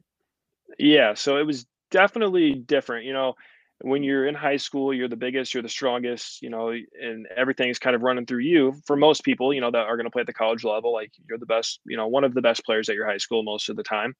Yeah, 0.78 1.12
so 1.12 1.36
it 1.36 1.46
was 1.46 1.66
definitely 1.90 2.54
different. 2.54 3.04
You 3.04 3.12
know, 3.12 3.34
when 3.82 4.02
you're 4.02 4.26
in 4.26 4.34
high 4.34 4.58
school, 4.58 4.92
you're 4.92 5.08
the 5.08 5.16
biggest, 5.16 5.54
you're 5.54 5.62
the 5.62 5.68
strongest, 5.68 6.42
you 6.42 6.50
know, 6.50 6.70
and 6.70 7.26
everything's 7.34 7.78
kind 7.78 7.96
of 7.96 8.02
running 8.02 8.26
through 8.26 8.40
you. 8.40 8.74
For 8.86 8.96
most 8.96 9.24
people, 9.24 9.54
you 9.54 9.60
know, 9.60 9.70
that 9.70 9.86
are 9.86 9.96
going 9.96 10.06
to 10.06 10.10
play 10.10 10.20
at 10.20 10.26
the 10.26 10.34
college 10.34 10.64
level, 10.64 10.92
like 10.92 11.10
you're 11.28 11.38
the 11.38 11.46
best, 11.46 11.80
you 11.86 11.96
know, 11.96 12.08
one 12.08 12.24
of 12.24 12.34
the 12.34 12.42
best 12.42 12.64
players 12.64 12.88
at 12.88 12.94
your 12.94 13.06
high 13.06 13.18
school 13.18 13.42
most 13.42 13.68
of 13.68 13.76
the 13.76 13.82
time. 13.82 14.14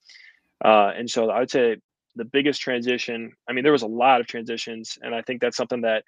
Uh, 0.65 0.93
and 0.97 1.09
so 1.09 1.31
I 1.31 1.41
would 1.41 1.50
say 1.50 1.77
the 2.17 2.25
biggest 2.25 2.61
transition, 2.61 3.33
I 3.49 3.53
mean, 3.53 3.62
there 3.62 3.73
was 3.73 3.83
a 3.83 3.87
lot 3.89 4.21
of 4.21 4.27
transitions, 4.27 4.99
and 5.03 5.15
I 5.15 5.23
think 5.23 5.41
that's 5.41 5.57
something 5.57 5.83
that 5.83 6.05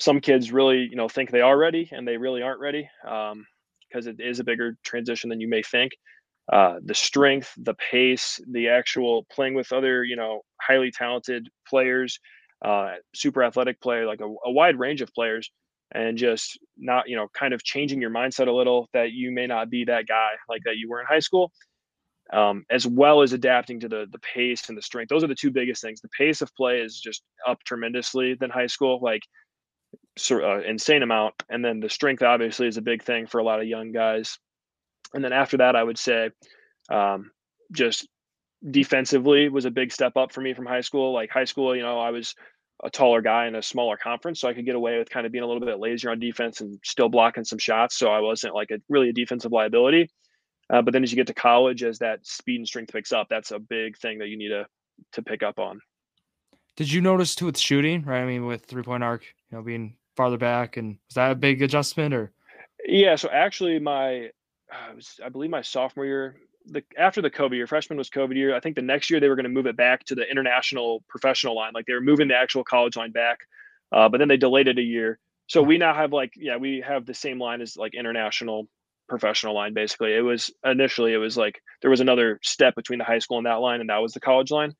some 0.00 0.20
kids 0.20 0.52
really, 0.52 0.78
you 0.78 0.96
know, 0.96 1.08
think 1.08 1.30
they 1.30 1.40
are 1.40 1.56
ready 1.56 1.88
and 1.92 2.06
they 2.06 2.16
really 2.16 2.42
aren't 2.42 2.60
ready 2.60 2.88
because 3.02 4.06
um, 4.06 4.14
it 4.18 4.20
is 4.20 4.40
a 4.40 4.44
bigger 4.44 4.76
transition 4.84 5.28
than 5.28 5.40
you 5.40 5.48
may 5.48 5.62
think. 5.62 5.92
Uh, 6.52 6.76
the 6.84 6.94
strength, 6.94 7.52
the 7.58 7.74
pace, 7.74 8.40
the 8.50 8.68
actual 8.68 9.26
playing 9.30 9.54
with 9.54 9.72
other, 9.72 10.04
you 10.04 10.16
know, 10.16 10.40
highly 10.60 10.90
talented 10.90 11.48
players, 11.68 12.18
uh, 12.64 12.94
super 13.14 13.42
athletic 13.42 13.80
player, 13.80 14.06
like 14.06 14.20
a, 14.20 14.24
a 14.46 14.50
wide 14.50 14.78
range 14.78 15.02
of 15.02 15.12
players, 15.12 15.50
and 15.94 16.16
just 16.16 16.58
not, 16.78 17.08
you 17.08 17.16
know, 17.16 17.28
kind 17.34 17.52
of 17.52 17.62
changing 17.64 18.00
your 18.00 18.10
mindset 18.10 18.48
a 18.48 18.52
little 18.52 18.88
that 18.94 19.12
you 19.12 19.30
may 19.30 19.46
not 19.46 19.68
be 19.70 19.84
that 19.84 20.06
guy 20.06 20.30
like 20.48 20.62
that 20.64 20.76
you 20.78 20.88
were 20.88 21.00
in 21.00 21.06
high 21.06 21.20
school. 21.20 21.52
Um, 22.32 22.64
as 22.70 22.86
well 22.86 23.22
as 23.22 23.32
adapting 23.32 23.80
to 23.80 23.88
the 23.88 24.06
the 24.12 24.18
pace 24.18 24.68
and 24.68 24.76
the 24.76 24.82
strength. 24.82 25.08
Those 25.08 25.24
are 25.24 25.28
the 25.28 25.34
two 25.34 25.50
biggest 25.50 25.80
things. 25.82 26.00
The 26.02 26.10
pace 26.10 26.42
of 26.42 26.54
play 26.56 26.80
is 26.80 27.00
just 27.00 27.22
up 27.46 27.58
tremendously 27.64 28.34
than 28.34 28.50
high 28.50 28.66
school, 28.66 29.00
like 29.02 29.22
so, 30.18 30.40
uh, 30.44 30.60
insane 30.66 31.02
amount, 31.02 31.34
and 31.48 31.64
then 31.64 31.80
the 31.80 31.88
strength 31.88 32.22
obviously 32.22 32.66
is 32.66 32.76
a 32.76 32.82
big 32.82 33.02
thing 33.02 33.26
for 33.26 33.38
a 33.38 33.44
lot 33.44 33.60
of 33.60 33.66
young 33.66 33.92
guys. 33.92 34.38
And 35.14 35.24
then 35.24 35.32
after 35.32 35.58
that, 35.58 35.76
I 35.76 35.82
would 35.82 35.98
say 35.98 36.30
um, 36.90 37.30
just 37.72 38.06
defensively 38.68 39.48
was 39.48 39.64
a 39.64 39.70
big 39.70 39.92
step 39.92 40.16
up 40.16 40.32
for 40.32 40.40
me 40.40 40.54
from 40.54 40.66
high 40.66 40.80
school. 40.80 41.12
Like 41.12 41.30
high 41.30 41.44
school, 41.44 41.74
you 41.76 41.82
know, 41.82 41.98
I 41.98 42.10
was 42.10 42.34
a 42.84 42.90
taller 42.90 43.20
guy 43.20 43.46
in 43.46 43.54
a 43.54 43.62
smaller 43.62 43.96
conference, 43.96 44.40
so 44.40 44.48
I 44.48 44.54
could 44.54 44.64
get 44.64 44.76
away 44.76 44.98
with 44.98 45.10
kind 45.10 45.26
of 45.26 45.32
being 45.32 45.44
a 45.44 45.46
little 45.46 45.64
bit 45.64 45.80
lazier 45.80 46.10
on 46.10 46.20
defense 46.20 46.60
and 46.60 46.78
still 46.84 47.08
blocking 47.08 47.44
some 47.44 47.58
shots. 47.58 47.98
So 47.98 48.10
I 48.10 48.20
wasn't 48.20 48.54
like 48.54 48.70
a 48.70 48.78
really 48.88 49.08
a 49.08 49.12
defensive 49.12 49.52
liability. 49.52 50.10
Uh, 50.70 50.82
but 50.82 50.92
then 50.92 51.02
as 51.02 51.10
you 51.10 51.16
get 51.16 51.26
to 51.28 51.34
college, 51.34 51.82
as 51.82 51.98
that 51.98 52.24
speed 52.26 52.56
and 52.56 52.68
strength 52.68 52.92
picks 52.92 53.10
up, 53.10 53.26
that's 53.30 53.50
a 53.50 53.58
big 53.58 53.96
thing 53.96 54.18
that 54.18 54.28
you 54.28 54.36
need 54.36 54.50
to 54.50 54.66
to 55.12 55.22
pick 55.22 55.42
up 55.42 55.58
on. 55.58 55.80
Did 56.76 56.92
you 56.92 57.00
notice 57.00 57.34
too 57.34 57.46
with 57.46 57.58
shooting? 57.58 58.02
Right, 58.02 58.22
I 58.22 58.26
mean, 58.26 58.46
with 58.46 58.64
three 58.66 58.82
point 58.82 59.02
arc, 59.02 59.24
you 59.50 59.56
know, 59.56 59.62
being 59.62 59.96
farther 60.16 60.36
back, 60.36 60.76
and 60.76 60.98
was 61.08 61.14
that 61.14 61.32
a 61.32 61.34
big 61.34 61.62
adjustment 61.62 62.14
or? 62.14 62.32
Yeah, 62.86 63.16
so 63.16 63.28
actually, 63.30 63.78
my 63.78 64.30
uh, 64.72 64.94
was, 64.94 65.20
I 65.24 65.28
believe 65.28 65.50
my 65.50 65.62
sophomore 65.62 66.06
year, 66.06 66.36
the 66.66 66.82
after 66.98 67.22
the 67.22 67.30
COVID 67.30 67.54
year, 67.54 67.66
freshman 67.66 67.98
was 67.98 68.10
COVID 68.10 68.34
year. 68.36 68.54
I 68.54 68.60
think 68.60 68.76
the 68.76 68.82
next 68.82 69.10
year 69.10 69.20
they 69.20 69.28
were 69.28 69.36
going 69.36 69.44
to 69.44 69.50
move 69.50 69.66
it 69.66 69.76
back 69.76 70.04
to 70.06 70.14
the 70.14 70.28
international 70.30 71.02
professional 71.08 71.56
line, 71.56 71.72
like 71.74 71.86
they 71.86 71.94
were 71.94 72.00
moving 72.00 72.28
the 72.28 72.36
actual 72.36 72.64
college 72.64 72.96
line 72.96 73.12
back, 73.12 73.38
uh, 73.92 74.08
but 74.08 74.18
then 74.18 74.28
they 74.28 74.36
delayed 74.36 74.68
it 74.68 74.78
a 74.78 74.82
year. 74.82 75.18
So 75.46 75.62
we 75.62 75.78
now 75.78 75.94
have 75.94 76.12
like 76.12 76.32
yeah, 76.36 76.56
we 76.56 76.82
have 76.86 77.06
the 77.06 77.14
same 77.14 77.40
line 77.40 77.62
as 77.62 77.76
like 77.76 77.94
international 77.94 78.68
professional 79.08 79.54
line 79.54 79.72
basically. 79.72 80.14
It 80.14 80.20
was 80.20 80.50
initially 80.64 81.14
it 81.14 81.18
was 81.18 81.36
like 81.36 81.62
there 81.80 81.90
was 81.90 82.00
another 82.00 82.38
step 82.42 82.74
between 82.74 82.98
the 82.98 83.04
high 83.04 83.20
school 83.20 83.38
and 83.38 83.46
that 83.46 83.60
line, 83.60 83.80
and 83.80 83.88
that 83.88 84.02
was 84.02 84.12
the 84.12 84.20
college 84.20 84.50
line. 84.50 84.74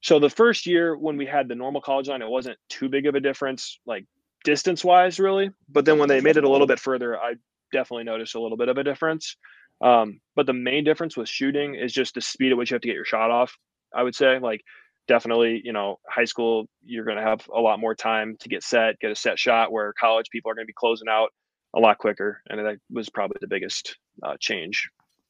So 0.00 0.18
the 0.18 0.30
first 0.30 0.66
year 0.66 0.96
when 0.96 1.16
we 1.16 1.26
had 1.26 1.48
the 1.48 1.54
normal 1.54 1.80
college 1.80 2.08
line, 2.08 2.22
it 2.22 2.28
wasn't 2.28 2.58
too 2.68 2.88
big 2.88 3.06
of 3.06 3.14
a 3.14 3.20
difference, 3.20 3.80
like 3.84 4.06
distance 4.44 4.84
wise, 4.84 5.18
really. 5.18 5.50
But 5.68 5.84
then 5.84 5.98
when 5.98 6.08
they 6.08 6.20
made 6.20 6.36
it 6.36 6.44
a 6.44 6.48
little 6.48 6.66
bit 6.66 6.78
further, 6.78 7.18
I 7.18 7.34
definitely 7.72 8.04
noticed 8.04 8.34
a 8.34 8.40
little 8.40 8.56
bit 8.56 8.68
of 8.68 8.78
a 8.78 8.84
difference. 8.84 9.36
Um, 9.80 10.20
but 10.34 10.46
the 10.46 10.52
main 10.52 10.84
difference 10.84 11.16
with 11.16 11.28
shooting 11.28 11.74
is 11.74 11.92
just 11.92 12.14
the 12.14 12.20
speed 12.20 12.52
at 12.52 12.58
which 12.58 12.70
you 12.70 12.74
have 12.74 12.82
to 12.82 12.88
get 12.88 12.94
your 12.94 13.04
shot 13.04 13.30
off. 13.30 13.56
I 13.94 14.02
would 14.02 14.14
say, 14.14 14.38
like, 14.38 14.62
definitely, 15.06 15.62
you 15.64 15.72
know, 15.72 15.98
high 16.08 16.24
school, 16.24 16.66
you're 16.84 17.04
going 17.04 17.16
to 17.16 17.22
have 17.22 17.48
a 17.54 17.60
lot 17.60 17.80
more 17.80 17.94
time 17.94 18.36
to 18.40 18.48
get 18.48 18.62
set, 18.62 18.98
get 19.00 19.10
a 19.10 19.14
set 19.14 19.38
shot, 19.38 19.72
where 19.72 19.92
college 19.98 20.26
people 20.30 20.50
are 20.50 20.54
going 20.54 20.66
to 20.66 20.68
be 20.68 20.74
closing 20.74 21.08
out 21.08 21.30
a 21.74 21.80
lot 21.80 21.98
quicker. 21.98 22.42
And 22.48 22.58
that 22.58 22.78
was 22.90 23.08
probably 23.08 23.38
the 23.40 23.46
biggest 23.46 23.96
uh, 24.22 24.36
change. 24.40 24.88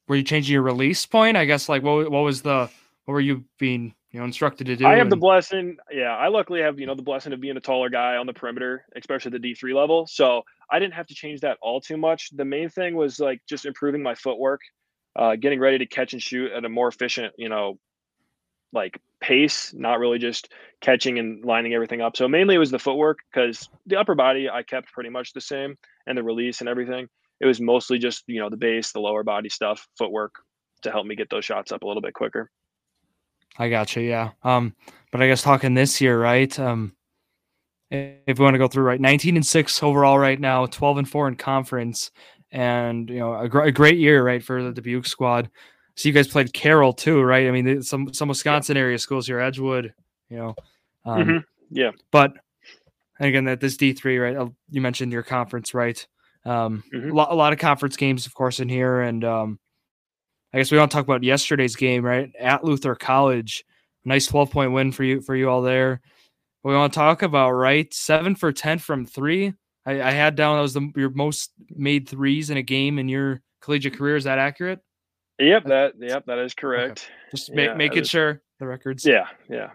Were 0.09 0.17
you 0.17 0.23
changing 0.23 0.55
your 0.55 0.63
release 0.63 1.05
point? 1.05 1.37
I 1.37 1.45
guess, 1.45 1.69
like, 1.69 1.83
what, 1.83 2.11
what 2.11 2.23
was 2.23 2.43
the, 2.43 2.71
what 3.05 3.15
were 3.15 3.21
you 3.21 3.45
being 3.59 3.95
you 4.11 4.21
know 4.21 4.25
instructed 4.25 4.67
to 4.69 4.77
do. 4.77 4.87
I 4.87 4.93
have 4.93 5.03
and... 5.03 5.13
the 5.13 5.17
blessing. 5.17 5.77
Yeah, 5.91 6.17
I 6.17 6.29
luckily 6.29 6.61
have 6.61 6.79
you 6.79 6.87
know 6.87 6.95
the 6.95 7.03
blessing 7.03 7.33
of 7.33 7.41
being 7.41 7.57
a 7.57 7.61
taller 7.61 7.91
guy 7.91 8.17
on 8.17 8.27
the 8.27 8.33
perimeter, 8.33 8.85
especially 8.97 9.33
the 9.33 9.39
D 9.39 9.55
three 9.55 9.75
level. 9.75 10.07
So 10.07 10.43
I 10.71 10.79
didn't 10.79 10.95
have 10.95 11.07
to 11.09 11.15
change 11.15 11.41
that 11.41 11.59
all 11.61 11.81
too 11.81 11.97
much. 11.97 12.31
The 12.35 12.45
main 12.45 12.71
thing 12.71 12.95
was 12.95 13.21
like 13.21 13.41
just 13.49 13.67
improving 13.67 14.03
my 14.03 14.15
footwork, 14.15 14.61
uh, 15.17 15.37
getting 15.37 15.61
ready 15.61 15.79
to 15.79 15.87
catch 15.87 16.13
and 16.13 16.23
shoot 16.23 16.53
at 16.53 16.65
a 16.65 16.69
more 16.69 16.89
efficient, 16.89 17.35
you 17.37 17.49
know, 17.49 17.79
like 18.73 18.99
pace, 19.21 19.75
not 19.75 19.99
really 19.99 20.19
just 20.19 20.53
catching 20.81 21.19
and 21.19 21.45
lining 21.45 21.75
everything 21.75 22.01
up. 22.01 22.17
So 22.17 22.29
mainly 22.29 22.55
it 22.55 22.59
was 22.59 22.71
the 22.71 22.79
footwork 22.79 23.19
because 23.33 23.69
the 23.87 23.97
upper 23.97 24.15
body 24.15 24.49
I 24.49 24.63
kept 24.63 24.93
pretty 24.93 25.11
much 25.11 25.33
the 25.33 25.41
same 25.41 25.77
and 26.07 26.17
the 26.17 26.23
release 26.23 26.61
and 26.61 26.69
everything. 26.69 27.09
It 27.41 27.47
was 27.47 27.61
mostly 27.61 27.99
just 27.99 28.25
you 28.27 28.41
know 28.41 28.49
the 28.49 28.57
base, 28.57 28.93
the 28.93 29.01
lower 29.01 29.23
body 29.23 29.51
stuff, 29.51 29.87
footwork 29.99 30.35
to 30.83 30.91
help 30.91 31.07
me 31.07 31.17
get 31.17 31.29
those 31.29 31.45
shots 31.45 31.73
up 31.73 31.83
a 31.83 31.87
little 31.87 32.03
bit 32.03 32.15
quicker. 32.15 32.51
I 33.59 33.69
got 33.69 33.95
you. 33.97 34.03
Yeah. 34.03 34.31
Um, 34.43 34.75
but 35.11 35.23
I 35.23 35.27
guess 35.27 35.43
talking 35.43 35.75
this 35.75 36.01
year, 36.01 36.21
right? 36.21 36.59
Um, 36.59 36.95
if 37.91 38.39
we 38.39 38.43
want 38.43 38.55
to 38.55 38.59
go 38.59 38.69
through 38.69 38.85
right, 38.85 39.01
19 39.01 39.37
and 39.37 39.47
six 39.47 39.83
overall 39.83 40.19
right 40.19 40.39
now, 40.39 40.67
12 40.67 40.99
and 40.99 41.09
four 41.09 41.27
in 41.27 41.37
conference, 41.37 42.11
and 42.51 43.09
you 43.09 43.19
know 43.19 43.35
a, 43.35 43.49
gr- 43.49 43.63
a 43.63 43.73
great 43.73 43.99
year, 43.99 44.25
right, 44.25 44.43
for 44.43 44.63
the 44.63 44.73
Dubuque 44.73 45.07
squad. 45.07 45.51
So 45.97 46.09
you 46.09 46.15
guys 46.15 46.29
played 46.29 46.53
Carroll 46.53 46.93
too, 46.93 47.21
right? 47.23 47.49
I 47.49 47.51
mean, 47.51 47.83
some 47.83 48.13
some 48.13 48.29
Wisconsin 48.29 48.77
area 48.77 48.99
schools 48.99 49.27
here, 49.27 49.41
Edgewood, 49.41 49.93
you 50.29 50.37
know. 50.37 50.55
Um, 51.05 51.19
mm-hmm. 51.19 51.39
Yeah. 51.71 51.91
But 52.11 52.33
again, 53.21 53.45
that 53.45 53.61
this 53.61 53.77
D 53.77 53.95
three, 53.95 54.19
right? 54.19 54.37
Uh, 54.37 54.51
you 54.71 54.81
mentioned 54.81 55.13
your 55.13 55.23
conference, 55.23 55.75
right? 55.75 56.07
Um, 56.45 56.85
mm-hmm. 56.95 57.11
a, 57.11 57.15
lot, 57.15 57.33
a 57.33 57.35
lot 57.35 57.53
of 57.53 57.59
conference 57.59 57.97
games, 57.97 58.27
of 58.27 58.35
course, 58.35 58.61
in 58.61 58.69
here, 58.69 59.01
and 59.01 59.25
um, 59.25 59.59
I 60.53 60.59
guess 60.59 60.71
we 60.71 60.79
want 60.79 60.91
to 60.91 60.97
talk 60.97 61.05
about 61.05 61.23
yesterday's 61.23 61.77
game, 61.77 62.05
right? 62.05 62.31
At 62.39 62.65
Luther 62.65 62.95
College. 62.95 63.65
Nice 64.05 64.27
12 64.27 64.51
point 64.51 64.73
win 64.73 64.93
for 64.93 65.05
you 65.05 65.21
for 65.21 65.37
you 65.37 65.51
all 65.51 65.61
there. 65.61 66.01
we 66.65 66.75
want 66.75 66.93
to 66.93 66.99
talk 66.99 67.23
about, 67.23 67.51
right? 67.51 67.93
Seven 67.93 68.35
for 68.35 68.53
10 68.53 68.79
from 68.79 69.05
three. 69.05 69.53
I, 69.85 70.03
I 70.03 70.11
had 70.11 70.35
down 70.35 70.57
that 70.57 70.63
was 70.63 70.75
the, 70.75 70.91
your 70.97 71.11
most 71.11 71.53
made 71.71 72.09
threes 72.09 72.51
in 72.51 72.57
a 72.57 72.63
game 72.63 72.99
in 72.99 73.09
your 73.09 73.43
collegiate 73.61 73.97
career. 73.97 74.17
Is 74.17 74.25
that 74.25 74.39
accurate? 74.39 74.81
Yep, 75.39 75.65
that 75.67 75.95
yep, 76.01 76.27
that 76.27 76.39
is 76.39 76.55
correct. 76.55 77.11
Okay. 77.11 77.31
Just 77.31 77.53
make, 77.53 77.69
yeah, 77.69 77.75
making 77.75 78.05
sure 78.05 78.43
the 78.59 78.67
records. 78.67 79.05
Yeah, 79.05 79.27
yeah. 79.49 79.71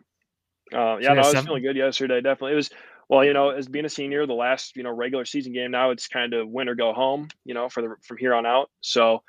Uh, 0.74 0.98
yeah, 0.98 1.10
so 1.10 1.14
no, 1.14 1.14
I 1.14 1.18
was 1.18 1.32
seven. 1.32 1.46
feeling 1.46 1.64
good 1.64 1.78
yesterday. 1.78 2.22
Definitely. 2.22 2.54
It 2.54 2.56
was 2.56 2.70
well, 3.10 3.24
you 3.24 3.34
know, 3.34 3.50
as 3.50 3.68
being 3.68 3.86
a 3.86 3.90
senior, 3.90 4.26
the 4.26 4.34
last, 4.34 4.76
you 4.76 4.84
know, 4.84 4.92
regular 4.92 5.26
season 5.26 5.54
game 5.54 5.72
now 5.72 5.92
it's 5.92 6.08
kind 6.08 6.34
of 6.34 6.50
win 6.50 6.68
or 6.68 6.76
go 6.76 6.94
home, 6.94 7.28
you 7.46 7.54
know, 7.54 7.70
for 7.70 7.82
the 7.82 7.96
from 8.04 8.18
here 8.18 8.34
on 8.34 8.46
out. 8.46 8.70
So 8.82 9.22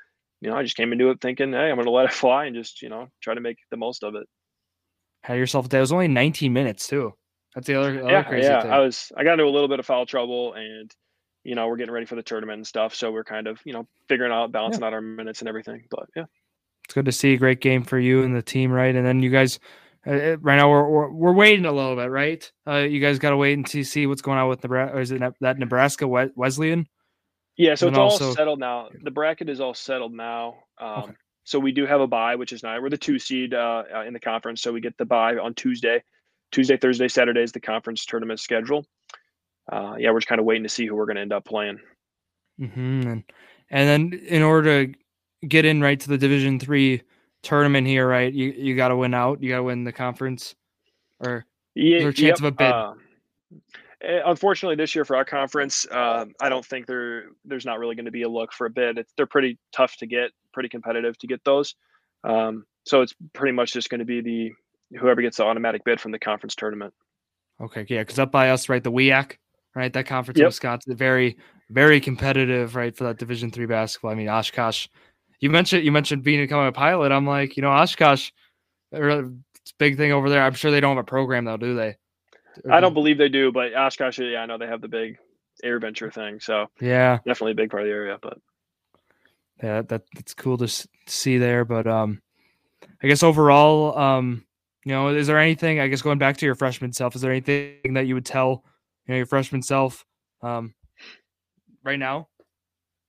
you 0.45 0.51
know, 0.51 0.57
I 0.57 0.61
just 0.61 0.77
came 0.77 0.91
into 0.91 1.09
it 1.09 1.19
thinking, 1.19 1.53
hey, 1.53 1.69
I'm 1.71 1.75
going 1.75 1.85
to 1.85 1.91
let 1.91 2.05
it 2.05 2.13
fly 2.13 2.45
and 2.45 2.55
just, 2.55 2.83
you 2.83 2.89
know, 2.89 3.07
try 3.19 3.33
to 3.33 3.41
make 3.41 3.57
the 3.71 3.77
most 3.77 4.03
of 4.03 4.13
it. 4.13 4.27
Had 5.23 5.39
yourself 5.39 5.65
a 5.65 5.69
day. 5.69 5.79
It 5.79 5.81
was 5.81 5.91
only 5.91 6.07
19 6.07 6.53
minutes 6.53 6.87
too. 6.87 7.13
That's 7.55 7.65
the 7.65 7.79
other, 7.79 7.99
other 8.03 8.11
yeah, 8.11 8.23
crazy 8.23 8.47
yeah. 8.47 8.61
Thing. 8.61 8.71
I 8.71 8.77
was, 8.77 9.11
I 9.17 9.23
got 9.23 9.33
into 9.33 9.45
a 9.45 9.49
little 9.49 9.67
bit 9.67 9.79
of 9.79 9.87
foul 9.87 10.05
trouble 10.05 10.53
and, 10.53 10.93
you 11.43 11.55
know, 11.55 11.67
we're 11.67 11.77
getting 11.77 11.93
ready 11.93 12.05
for 12.05 12.13
the 12.13 12.21
tournament 12.21 12.57
and 12.57 12.67
stuff. 12.67 12.93
So 12.93 13.11
we're 13.11 13.23
kind 13.23 13.47
of, 13.47 13.59
you 13.65 13.73
know, 13.73 13.87
figuring 14.07 14.31
out, 14.31 14.51
balancing 14.51 14.81
yeah. 14.81 14.87
out 14.87 14.93
our 14.93 15.01
minutes 15.01 15.39
and 15.39 15.49
everything. 15.49 15.83
But 15.89 16.05
yeah. 16.15 16.25
It's 16.83 16.93
good 16.93 17.05
to 17.05 17.11
see 17.11 17.33
a 17.33 17.37
great 17.37 17.59
game 17.59 17.83
for 17.83 17.97
you 17.97 18.21
and 18.21 18.35
the 18.35 18.43
team, 18.43 18.71
right? 18.71 18.95
And 18.95 19.03
then 19.03 19.23
you 19.23 19.31
guys, 19.31 19.59
uh, 20.05 20.11
uh 20.11 20.37
right 20.41 20.57
now 20.57 20.69
we're, 20.69 20.87
we're, 20.87 21.11
we're 21.11 21.33
waiting 21.33 21.65
a 21.65 21.71
little 21.71 21.95
bit, 21.95 22.11
right? 22.11 22.51
Uh, 22.67 22.75
you 22.75 22.99
guys 22.99 23.17
got 23.17 23.31
to 23.31 23.37
wait 23.37 23.53
and 23.53 23.67
see, 23.67 23.83
see 23.83 24.05
what's 24.05 24.21
going 24.21 24.37
on 24.37 24.47
with 24.47 24.61
Nebraska. 24.61 24.99
Is 24.99 25.11
it 25.11 25.23
that 25.41 25.57
Nebraska 25.57 26.07
Wesleyan? 26.07 26.87
Yeah, 27.57 27.75
so 27.75 27.87
it's 27.87 27.97
also, 27.97 28.27
all 28.27 28.35
settled 28.35 28.59
now. 28.59 28.89
The 29.03 29.11
bracket 29.11 29.49
is 29.49 29.61
all 29.61 29.73
settled 29.73 30.13
now. 30.13 30.55
Um, 30.79 31.03
okay. 31.03 31.13
So 31.45 31.59
we 31.59 31.71
do 31.71 31.85
have 31.85 32.01
a 32.01 32.07
bye, 32.07 32.35
which 32.35 32.51
is 32.51 32.63
nice. 32.63 32.81
We're 32.81 32.89
the 32.89 32.97
two 32.97 33.19
seed 33.19 33.53
uh, 33.53 33.83
uh, 33.93 34.01
in 34.01 34.13
the 34.13 34.19
conference, 34.19 34.61
so 34.61 34.73
we 34.73 34.81
get 34.81 34.97
the 34.97 35.05
bye 35.05 35.37
on 35.37 35.53
Tuesday. 35.53 36.03
Tuesday, 36.51 36.75
Thursday, 36.75 37.07
Saturday 37.07 37.41
is 37.41 37.51
the 37.51 37.59
conference 37.59 38.05
tournament 38.05 38.39
schedule. 38.39 38.85
Uh, 39.71 39.95
yeah, 39.97 40.11
we're 40.11 40.19
just 40.19 40.27
kind 40.27 40.39
of 40.39 40.45
waiting 40.45 40.63
to 40.63 40.69
see 40.69 40.85
who 40.85 40.95
we're 40.95 41.05
going 41.05 41.15
to 41.15 41.21
end 41.21 41.33
up 41.33 41.45
playing. 41.45 41.79
Mm-hmm. 42.59 43.07
And, 43.07 43.23
and 43.69 44.11
then 44.11 44.19
in 44.27 44.41
order 44.41 44.87
to 44.87 44.93
get 45.47 45.65
in 45.65 45.81
right 45.81 45.99
to 45.99 46.09
the 46.09 46.17
Division 46.17 46.59
Three 46.59 47.03
tournament 47.43 47.87
here, 47.87 48.07
right, 48.07 48.33
you 48.33 48.51
you 48.51 48.75
got 48.75 48.89
to 48.89 48.95
win 48.95 49.13
out. 49.13 49.41
You 49.41 49.49
got 49.49 49.57
to 49.57 49.63
win 49.63 49.83
the 49.83 49.91
conference, 49.91 50.55
or 51.19 51.45
yeah, 51.75 51.99
chance 52.11 52.19
yep. 52.19 52.39
of 52.39 52.45
a 52.45 52.51
bid? 52.51 52.71
Uh, 52.71 52.93
unfortunately, 54.25 54.75
this 54.75 54.95
year 54.95 55.05
for 55.05 55.15
our 55.15 55.25
conference, 55.25 55.85
uh, 55.91 56.25
I 56.39 56.49
don't 56.49 56.65
think 56.65 56.87
there 56.87 57.25
there's 57.43 57.65
not 57.65 57.79
really 57.79 57.95
going 57.95 58.05
to 58.05 58.11
be 58.11 58.23
a 58.23 58.29
look 58.29 58.53
for 58.53 58.67
a 58.67 58.69
bid. 58.69 58.97
It's, 58.97 59.13
they're 59.17 59.25
pretty 59.25 59.57
tough 59.71 59.95
to 59.97 60.07
get, 60.07 60.31
pretty 60.53 60.69
competitive 60.69 61.17
to 61.19 61.27
get 61.27 61.43
those. 61.43 61.75
Um, 62.23 62.65
so 62.85 63.01
it's 63.01 63.13
pretty 63.33 63.53
much 63.53 63.73
just 63.73 63.89
going 63.89 63.99
to 63.99 64.05
be 64.05 64.21
the 64.21 64.97
whoever 64.97 65.21
gets 65.21 65.37
the 65.37 65.43
automatic 65.43 65.83
bid 65.83 65.99
from 65.99 66.11
the 66.11 66.19
conference 66.19 66.55
tournament. 66.55 66.93
Okay, 67.61 67.85
yeah, 67.89 68.01
because 68.01 68.19
up 68.19 68.31
by 68.31 68.49
us, 68.49 68.69
right, 68.69 68.83
the 68.83 68.91
WIAC, 68.91 69.37
right, 69.75 69.93
that 69.93 70.05
conference 70.05 70.37
yep. 70.37 70.45
in 70.45 70.47
Wisconsin, 70.47 70.95
very 70.95 71.37
very 71.69 71.99
competitive, 71.99 72.75
right, 72.75 72.95
for 72.95 73.05
that 73.05 73.17
Division 73.17 73.51
three 73.51 73.65
basketball. 73.65 74.11
I 74.11 74.15
mean, 74.15 74.29
Oshkosh. 74.29 74.87
You 75.39 75.49
mentioned 75.49 75.83
you 75.83 75.91
mentioned 75.91 76.23
being 76.23 76.41
becoming 76.41 76.67
a 76.67 76.71
pilot. 76.71 77.11
I'm 77.11 77.27
like, 77.27 77.57
you 77.57 77.61
know, 77.61 77.71
Oshkosh, 77.71 78.31
big 79.77 79.97
thing 79.97 80.11
over 80.11 80.29
there. 80.29 80.43
I'm 80.43 80.53
sure 80.53 80.71
they 80.71 80.79
don't 80.79 80.95
have 80.95 81.03
a 81.03 81.07
program 81.07 81.45
though, 81.45 81.57
do 81.57 81.75
they? 81.75 81.97
I 82.71 82.79
don't 82.79 82.93
believe 82.93 83.17
they 83.17 83.29
do, 83.29 83.51
but 83.51 83.73
Oshkosh, 83.73 84.19
yeah, 84.19 84.39
I 84.39 84.45
know 84.45 84.57
they 84.57 84.67
have 84.67 84.81
the 84.81 84.87
big 84.87 85.17
AirVenture 85.63 86.13
thing. 86.13 86.39
So 86.39 86.67
yeah, 86.79 87.17
definitely 87.25 87.53
a 87.53 87.55
big 87.55 87.71
part 87.71 87.83
of 87.83 87.87
the 87.87 87.93
area. 87.93 88.17
But 88.21 88.37
yeah, 89.61 89.81
that 89.83 90.03
that's 90.13 90.33
cool 90.33 90.57
to 90.57 90.87
see 91.07 91.37
there. 91.37 91.65
But 91.65 91.87
um, 91.87 92.21
I 93.01 93.07
guess 93.07 93.23
overall, 93.23 93.97
um, 93.97 94.45
you 94.83 94.91
know, 94.91 95.09
is 95.09 95.27
there 95.27 95.39
anything? 95.39 95.79
I 95.79 95.87
guess 95.87 96.01
going 96.01 96.19
back 96.19 96.37
to 96.37 96.45
your 96.45 96.55
freshman 96.55 96.93
self, 96.93 97.15
is 97.15 97.21
there 97.21 97.31
anything 97.31 97.93
that 97.93 98.07
you 98.07 98.15
would 98.15 98.25
tell 98.25 98.63
you 99.07 99.13
know 99.13 99.17
your 99.17 99.25
freshman 99.25 99.61
self 99.61 100.05
um 100.41 100.73
right 101.83 101.99
now? 101.99 102.27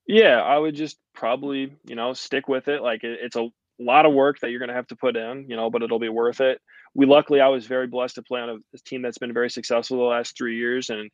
Yeah, 0.06 0.40
I 0.40 0.56
would 0.58 0.74
just 0.74 0.98
probably 1.14 1.72
you 1.84 1.94
know 1.94 2.12
stick 2.12 2.48
with 2.48 2.68
it. 2.68 2.82
Like 2.82 3.04
it, 3.04 3.18
it's 3.22 3.36
a 3.36 3.48
lot 3.78 4.06
of 4.06 4.12
work 4.12 4.40
that 4.40 4.50
you're 4.50 4.58
going 4.58 4.68
to 4.68 4.74
have 4.74 4.86
to 4.88 4.96
put 4.96 5.16
in, 5.16 5.46
you 5.48 5.56
know, 5.56 5.70
but 5.70 5.82
it'll 5.82 5.98
be 5.98 6.08
worth 6.08 6.40
it. 6.40 6.60
We 6.96 7.06
luckily, 7.06 7.40
I 7.40 7.48
was 7.48 7.66
very 7.66 7.86
blessed 7.86 8.14
to 8.14 8.22
play 8.22 8.40
on 8.40 8.48
a, 8.48 8.78
team 8.86 9.02
that's 9.02 9.18
been 9.18 9.34
very 9.34 9.50
successful 9.50 9.98
the 9.98 10.04
last 10.04 10.36
three 10.36 10.56
years, 10.56 10.90
and 10.90 11.10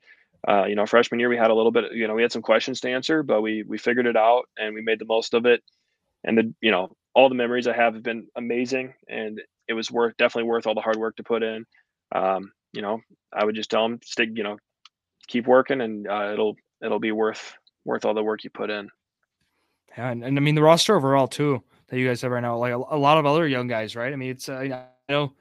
uh, 0.48 0.64
you 0.64 0.74
know, 0.74 0.86
freshman 0.86 1.20
year 1.20 1.28
we 1.28 1.36
had 1.36 1.50
a 1.50 1.54
little 1.54 1.72
bit, 1.72 1.92
you 1.92 2.06
know, 2.08 2.14
we 2.14 2.22
had 2.22 2.32
some 2.32 2.42
questions 2.42 2.80
to 2.80 2.90
answer, 2.90 3.22
but 3.22 3.42
we 3.42 3.62
we 3.64 3.78
figured 3.78 4.06
it 4.06 4.16
out 4.16 4.44
and 4.58 4.74
we 4.74 4.82
made 4.82 4.98
the 4.98 5.04
most 5.04 5.34
of 5.34 5.46
it. 5.46 5.62
And 6.24 6.38
the 6.38 6.54
you 6.60 6.70
know, 6.70 6.96
all 7.14 7.28
the 7.28 7.34
memories 7.34 7.66
I 7.66 7.76
have 7.76 7.94
have 7.94 8.02
been 8.02 8.26
amazing, 8.36 8.94
and 9.08 9.40
it 9.68 9.74
was 9.74 9.90
worth 9.90 10.16
definitely 10.16 10.48
worth 10.48 10.66
all 10.66 10.74
the 10.74 10.80
hard 10.80 10.96
work 10.96 11.16
to 11.16 11.22
put 11.22 11.42
in. 11.42 11.64
Um, 12.14 12.52
you 12.72 12.82
know, 12.82 13.00
I 13.32 13.44
would 13.44 13.54
just 13.54 13.70
tell 13.70 13.82
them 13.82 14.00
stick, 14.04 14.30
you 14.34 14.42
know, 14.42 14.58
keep 15.28 15.46
working, 15.46 15.80
and 15.80 16.08
uh, 16.08 16.30
it'll 16.32 16.56
it'll 16.82 17.00
be 17.00 17.12
worth 17.12 17.54
worth 17.84 18.04
all 18.04 18.14
the 18.14 18.22
work 18.22 18.44
you 18.44 18.50
put 18.50 18.70
in. 18.70 18.88
Yeah, 19.96 20.10
and, 20.10 20.24
and 20.24 20.38
I 20.38 20.40
mean 20.40 20.54
the 20.54 20.62
roster 20.62 20.96
overall 20.96 21.28
too 21.28 21.62
that 21.88 21.98
you 21.98 22.06
guys 22.06 22.22
have 22.22 22.30
right 22.30 22.40
now, 22.40 22.56
like 22.56 22.72
a, 22.72 22.76
a 22.76 22.98
lot 22.98 23.18
of 23.18 23.26
other 23.26 23.46
young 23.46 23.68
guys, 23.68 23.94
right? 23.94 24.12
I 24.12 24.16
mean, 24.16 24.30
it's 24.30 24.48
uh, 24.48 24.54
I 24.54 24.86
know 25.08 25.34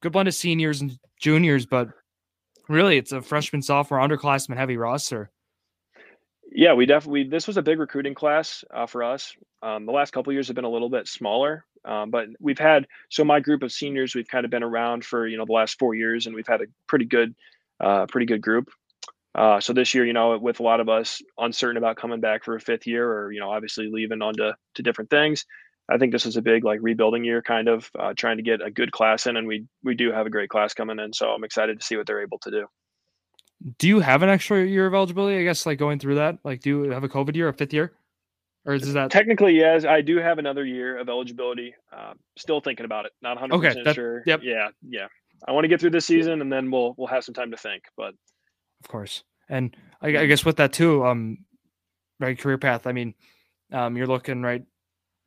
good 0.00 0.12
blend 0.12 0.28
of 0.28 0.34
seniors 0.34 0.80
and 0.80 0.98
juniors, 1.20 1.66
but 1.66 1.88
really 2.68 2.98
it's 2.98 3.12
a 3.12 3.22
freshman, 3.22 3.62
sophomore, 3.62 4.00
underclassman 4.00 4.56
heavy 4.56 4.76
roster. 4.76 5.30
Yeah, 6.50 6.74
we 6.74 6.86
definitely 6.86 7.24
this 7.24 7.46
was 7.46 7.56
a 7.56 7.62
big 7.62 7.78
recruiting 7.78 8.14
class 8.14 8.64
uh, 8.74 8.86
for 8.86 9.04
us. 9.04 9.34
Um, 9.62 9.86
the 9.86 9.92
last 9.92 10.12
couple 10.12 10.32
years 10.32 10.46
have 10.46 10.56
been 10.56 10.64
a 10.64 10.70
little 10.70 10.88
bit 10.88 11.06
smaller, 11.06 11.64
um, 11.84 12.10
but 12.10 12.28
we've 12.40 12.58
had 12.58 12.86
so 13.10 13.22
my 13.22 13.40
group 13.40 13.62
of 13.62 13.70
seniors 13.70 14.14
we've 14.14 14.28
kind 14.28 14.44
of 14.44 14.50
been 14.50 14.62
around 14.62 15.04
for 15.04 15.26
you 15.26 15.36
know 15.36 15.44
the 15.44 15.52
last 15.52 15.78
four 15.78 15.94
years, 15.94 16.26
and 16.26 16.34
we've 16.34 16.46
had 16.46 16.62
a 16.62 16.66
pretty 16.86 17.04
good, 17.04 17.34
uh, 17.80 18.06
pretty 18.06 18.26
good 18.26 18.40
group. 18.40 18.70
Uh, 19.34 19.60
so 19.60 19.72
this 19.72 19.94
year, 19.94 20.06
you 20.06 20.14
know, 20.14 20.36
with 20.38 20.58
a 20.58 20.62
lot 20.62 20.80
of 20.80 20.88
us 20.88 21.20
uncertain 21.38 21.76
about 21.76 21.96
coming 21.96 22.20
back 22.20 22.44
for 22.44 22.56
a 22.56 22.60
fifth 22.60 22.86
year, 22.86 23.08
or 23.10 23.30
you 23.30 23.40
know, 23.40 23.50
obviously 23.50 23.88
leaving 23.90 24.22
on 24.22 24.34
to, 24.34 24.56
to 24.74 24.82
different 24.82 25.10
things, 25.10 25.44
I 25.88 25.98
think 25.98 26.12
this 26.12 26.26
is 26.26 26.36
a 26.36 26.42
big 26.42 26.64
like 26.64 26.80
rebuilding 26.82 27.24
year, 27.24 27.42
kind 27.42 27.68
of 27.68 27.90
uh, 27.98 28.12
trying 28.16 28.36
to 28.36 28.42
get 28.42 28.60
a 28.60 28.70
good 28.70 28.92
class 28.92 29.26
in, 29.26 29.36
and 29.36 29.46
we 29.46 29.66
we 29.82 29.94
do 29.94 30.12
have 30.12 30.26
a 30.26 30.30
great 30.30 30.50
class 30.50 30.74
coming 30.74 30.98
in. 30.98 31.12
So 31.12 31.30
I'm 31.30 31.44
excited 31.44 31.80
to 31.80 31.86
see 31.86 31.96
what 31.96 32.06
they're 32.06 32.22
able 32.22 32.38
to 32.40 32.50
do 32.50 32.66
do 33.78 33.88
you 33.88 34.00
have 34.00 34.22
an 34.22 34.28
extra 34.28 34.64
year 34.64 34.86
of 34.86 34.94
eligibility? 34.94 35.38
I 35.38 35.42
guess 35.42 35.66
like 35.66 35.78
going 35.78 35.98
through 35.98 36.16
that, 36.16 36.38
like 36.44 36.60
do 36.60 36.84
you 36.84 36.90
have 36.90 37.04
a 37.04 37.08
COVID 37.08 37.34
year, 37.34 37.48
a 37.48 37.52
fifth 37.52 37.72
year, 37.72 37.92
or 38.64 38.74
is 38.74 38.92
that 38.92 39.10
technically 39.10 39.56
yes? 39.56 39.84
I 39.84 40.00
do 40.00 40.18
have 40.18 40.38
another 40.38 40.64
year 40.64 40.98
of 40.98 41.08
eligibility. 41.08 41.74
Uh, 41.92 42.14
still 42.36 42.60
thinking 42.60 42.84
about 42.84 43.06
it. 43.06 43.12
Not 43.20 43.40
100 43.40 43.54
okay, 43.56 43.78
percent 43.78 43.94
sure. 43.94 44.22
Yep. 44.26 44.40
Yeah, 44.42 44.68
yeah. 44.88 45.06
I 45.46 45.52
want 45.52 45.64
to 45.64 45.68
get 45.68 45.80
through 45.80 45.90
this 45.90 46.06
season, 46.06 46.40
and 46.40 46.52
then 46.52 46.70
we'll 46.70 46.94
we'll 46.96 47.08
have 47.08 47.24
some 47.24 47.34
time 47.34 47.50
to 47.50 47.56
think. 47.56 47.84
But 47.96 48.14
of 48.82 48.88
course, 48.88 49.24
and 49.48 49.76
I, 50.00 50.08
I 50.08 50.26
guess 50.26 50.44
with 50.44 50.56
that 50.56 50.72
too, 50.72 51.04
um, 51.04 51.38
right 52.20 52.38
career 52.38 52.58
path. 52.58 52.86
I 52.86 52.92
mean, 52.92 53.14
um, 53.72 53.96
you're 53.96 54.06
looking 54.06 54.42
right, 54.42 54.62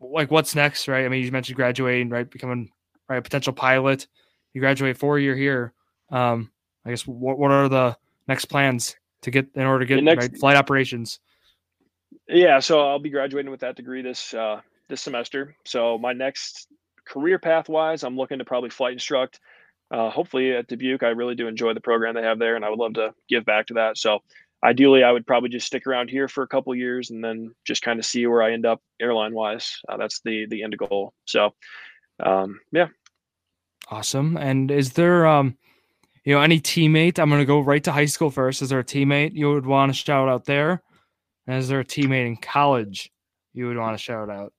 like 0.02 0.32
what's 0.32 0.56
next, 0.56 0.88
right? 0.88 1.06
I 1.06 1.10
mean, 1.10 1.24
you 1.24 1.32
mentioned 1.32 1.56
graduating, 1.56 2.10
right, 2.10 2.30
becoming 2.30 2.72
right 3.08 3.18
a 3.18 3.22
potential 3.22 3.54
pilot. 3.54 4.08
You 4.54 4.62
graduate 4.62 4.98
four 4.98 5.20
year 5.20 5.36
here. 5.36 5.74
Um, 6.10 6.52
I 6.86 6.90
guess 6.90 7.06
what 7.08 7.38
what 7.38 7.52
are 7.52 7.70
the 7.70 7.98
next 8.28 8.46
plans 8.46 8.96
to 9.22 9.32
get 9.32 9.48
in 9.56 9.64
order 9.64 9.86
to 9.86 9.96
get 9.96 10.04
next, 10.04 10.28
right, 10.28 10.38
flight 10.38 10.58
operations? 10.58 11.20
Yeah, 12.28 12.60
so 12.60 12.88
I'll 12.88 13.00
be 13.00 13.10
graduating 13.10 13.52
with 13.52 13.62
that 13.62 13.76
degree 13.76 14.02
this 14.02 14.34
uh, 14.34 14.62
this 14.90 15.02
semester. 15.02 15.56
So 15.66 15.98
my 15.98 16.14
next 16.14 16.68
career 17.06 17.40
path 17.40 17.70
wise, 17.70 18.04
I'm 18.04 18.18
looking 18.18 18.40
to 18.40 18.46
probably 18.46 18.70
flight 18.70 18.94
instruct. 18.94 19.40
Uh, 19.90 20.10
hopefully 20.10 20.54
at 20.54 20.68
Dubuque, 20.68 21.04
I 21.04 21.10
really 21.10 21.36
do 21.36 21.48
enjoy 21.48 21.74
the 21.74 21.82
program 21.82 22.16
they 22.16 22.24
have 22.24 22.40
there, 22.40 22.56
and 22.56 22.64
I 22.64 22.70
would 22.70 22.80
love 22.80 22.94
to 22.94 23.14
give 23.28 23.46
back 23.46 23.68
to 23.68 23.74
that. 23.76 23.98
So 23.98 24.20
ideally, 24.64 25.04
I 25.04 25.12
would 25.12 25.28
probably 25.28 25.50
just 25.50 25.68
stick 25.68 25.88
around 25.88 26.10
here 26.10 26.28
for 26.28 26.44
a 26.44 26.48
couple 26.48 26.74
years 26.76 27.10
and 27.10 27.24
then 27.24 27.54
just 27.66 27.82
kind 27.82 28.00
of 28.00 28.06
see 28.06 28.26
where 28.28 28.42
I 28.42 28.54
end 28.54 28.66
up 28.66 28.82
airline 29.00 29.34
wise. 29.34 29.80
Uh, 29.88 29.98
that's 29.98 30.22
the 30.24 30.46
the 30.50 30.64
end 30.64 30.78
goal. 30.78 31.14
So 31.26 31.54
um, 32.24 32.60
yeah, 32.72 32.88
awesome. 33.90 34.38
And 34.38 34.72
is 34.72 34.94
there 34.94 35.26
um 35.26 35.58
you 36.24 36.36
know, 36.36 36.42
any 36.42 36.60
teammate, 36.60 37.20
I'm 37.20 37.30
going 37.30 37.42
to 37.42 37.46
go 37.46 37.60
right 37.60 37.84
to 37.84 37.92
high 37.92 38.06
school 38.06 38.30
first. 38.30 38.62
Is 38.62 38.70
there 38.70 38.80
a 38.80 38.84
teammate 38.84 39.34
you 39.34 39.50
would 39.52 39.66
want 39.66 39.92
to 39.92 39.98
shout 39.98 40.30
out 40.30 40.46
there? 40.46 40.84
And 41.48 41.58
is 41.58 41.68
there 41.68 41.80
a 41.80 41.86
teammate 41.86 42.28
in 42.28 42.38
college 42.38 43.12
you 43.54 43.68
would 43.68 43.78
want 43.78 43.98
to 43.98 44.04
shout 44.04 44.30
out? 44.30 44.54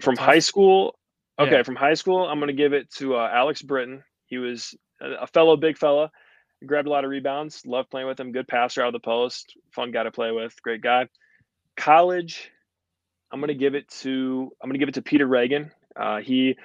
From 0.00 0.16
high 0.16 0.40
school? 0.40 0.98
Okay, 1.38 1.56
yeah. 1.56 1.62
from 1.62 1.76
high 1.76 1.94
school, 1.94 2.26
I'm 2.26 2.38
going 2.38 2.48
to 2.48 2.52
give 2.52 2.72
it 2.72 2.90
to 2.94 3.16
uh, 3.16 3.30
Alex 3.32 3.62
Britton. 3.62 4.02
He 4.26 4.38
was 4.38 4.74
a 5.00 5.26
fellow 5.26 5.56
big 5.56 5.78
fella. 5.78 6.10
Grabbed 6.66 6.88
a 6.88 6.90
lot 6.90 7.04
of 7.04 7.10
rebounds. 7.10 7.64
Loved 7.66 7.90
playing 7.90 8.06
with 8.06 8.18
him. 8.18 8.32
Good 8.32 8.48
passer 8.48 8.82
out 8.82 8.88
of 8.88 8.92
the 8.92 9.00
post. 9.00 9.56
Fun 9.72 9.90
guy 9.90 10.02
to 10.02 10.10
play 10.10 10.30
with. 10.32 10.54
Great 10.62 10.80
guy. 10.80 11.08
College, 11.76 12.50
I'm 13.32 13.40
going 13.40 13.48
to 13.48 13.54
give 13.54 13.74
it 13.74 13.88
to 14.00 14.52
I'm 14.62 14.68
going 14.68 14.74
to 14.74 14.78
give 14.78 14.88
it 14.88 14.94
to 14.94 15.02
Peter 15.02 15.26
Reagan. 15.26 15.70
Uh, 15.96 16.18
he 16.18 16.56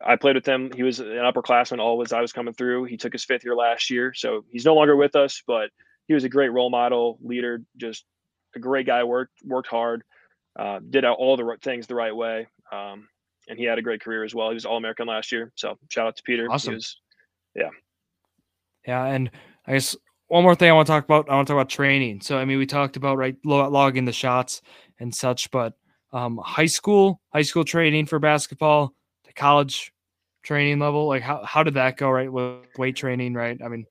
I 0.00 0.16
played 0.16 0.36
with 0.36 0.46
him. 0.46 0.70
He 0.74 0.82
was 0.82 1.00
an 1.00 1.06
upperclassman 1.06 1.78
all 1.78 2.00
as 2.02 2.12
I 2.12 2.20
was 2.20 2.32
coming 2.32 2.54
through. 2.54 2.84
He 2.84 2.96
took 2.96 3.12
his 3.12 3.24
fifth 3.24 3.44
year 3.44 3.56
last 3.56 3.90
year, 3.90 4.14
so 4.14 4.44
he's 4.50 4.64
no 4.64 4.74
longer 4.74 4.96
with 4.96 5.16
us, 5.16 5.42
but 5.46 5.70
he 6.08 6.14
was 6.14 6.24
a 6.24 6.28
great 6.28 6.52
role 6.52 6.70
model, 6.70 7.18
leader, 7.22 7.62
just 7.76 8.04
a 8.54 8.58
great 8.58 8.86
guy. 8.86 9.04
worked 9.04 9.32
worked 9.44 9.68
hard, 9.68 10.02
uh, 10.58 10.80
did 10.88 11.04
all 11.04 11.36
the 11.36 11.56
things 11.62 11.86
the 11.86 11.94
right 11.94 12.14
way, 12.14 12.46
um, 12.70 13.08
and 13.48 13.58
he 13.58 13.64
had 13.64 13.78
a 13.78 13.82
great 13.82 14.00
career 14.00 14.24
as 14.24 14.34
well. 14.34 14.48
He 14.48 14.54
was 14.54 14.64
All 14.64 14.76
American 14.76 15.06
last 15.06 15.32
year, 15.32 15.52
so 15.56 15.78
shout 15.88 16.06
out 16.06 16.16
to 16.16 16.22
Peter. 16.22 16.50
Awesome. 16.50 16.74
Was, 16.74 17.00
yeah, 17.54 17.70
yeah, 18.86 19.04
and 19.04 19.30
I 19.66 19.72
guess 19.72 19.96
one 20.28 20.42
more 20.42 20.54
thing 20.54 20.70
I 20.70 20.72
want 20.72 20.86
to 20.86 20.92
talk 20.92 21.04
about. 21.04 21.28
I 21.28 21.34
want 21.34 21.46
to 21.48 21.52
talk 21.52 21.60
about 21.60 21.70
training. 21.70 22.20
So 22.20 22.38
I 22.38 22.44
mean, 22.44 22.58
we 22.58 22.66
talked 22.66 22.96
about 22.96 23.18
right 23.18 23.36
logging 23.44 24.04
the 24.04 24.12
shots 24.12 24.62
and 24.98 25.14
such, 25.14 25.50
but 25.50 25.74
um, 26.12 26.38
high 26.42 26.66
school, 26.66 27.20
high 27.32 27.42
school 27.42 27.64
training 27.64 28.06
for 28.06 28.18
basketball 28.18 28.94
the 29.24 29.40
college 29.40 29.92
training 30.42 30.78
level? 30.78 31.06
Like 31.06 31.22
how 31.22 31.44
how 31.44 31.62
did 31.62 31.74
that 31.74 31.96
go? 31.96 32.10
Right 32.10 32.32
with 32.32 32.66
weight 32.78 32.96
training, 32.96 33.34
right? 33.34 33.60
I 33.62 33.68
mean, 33.68 33.86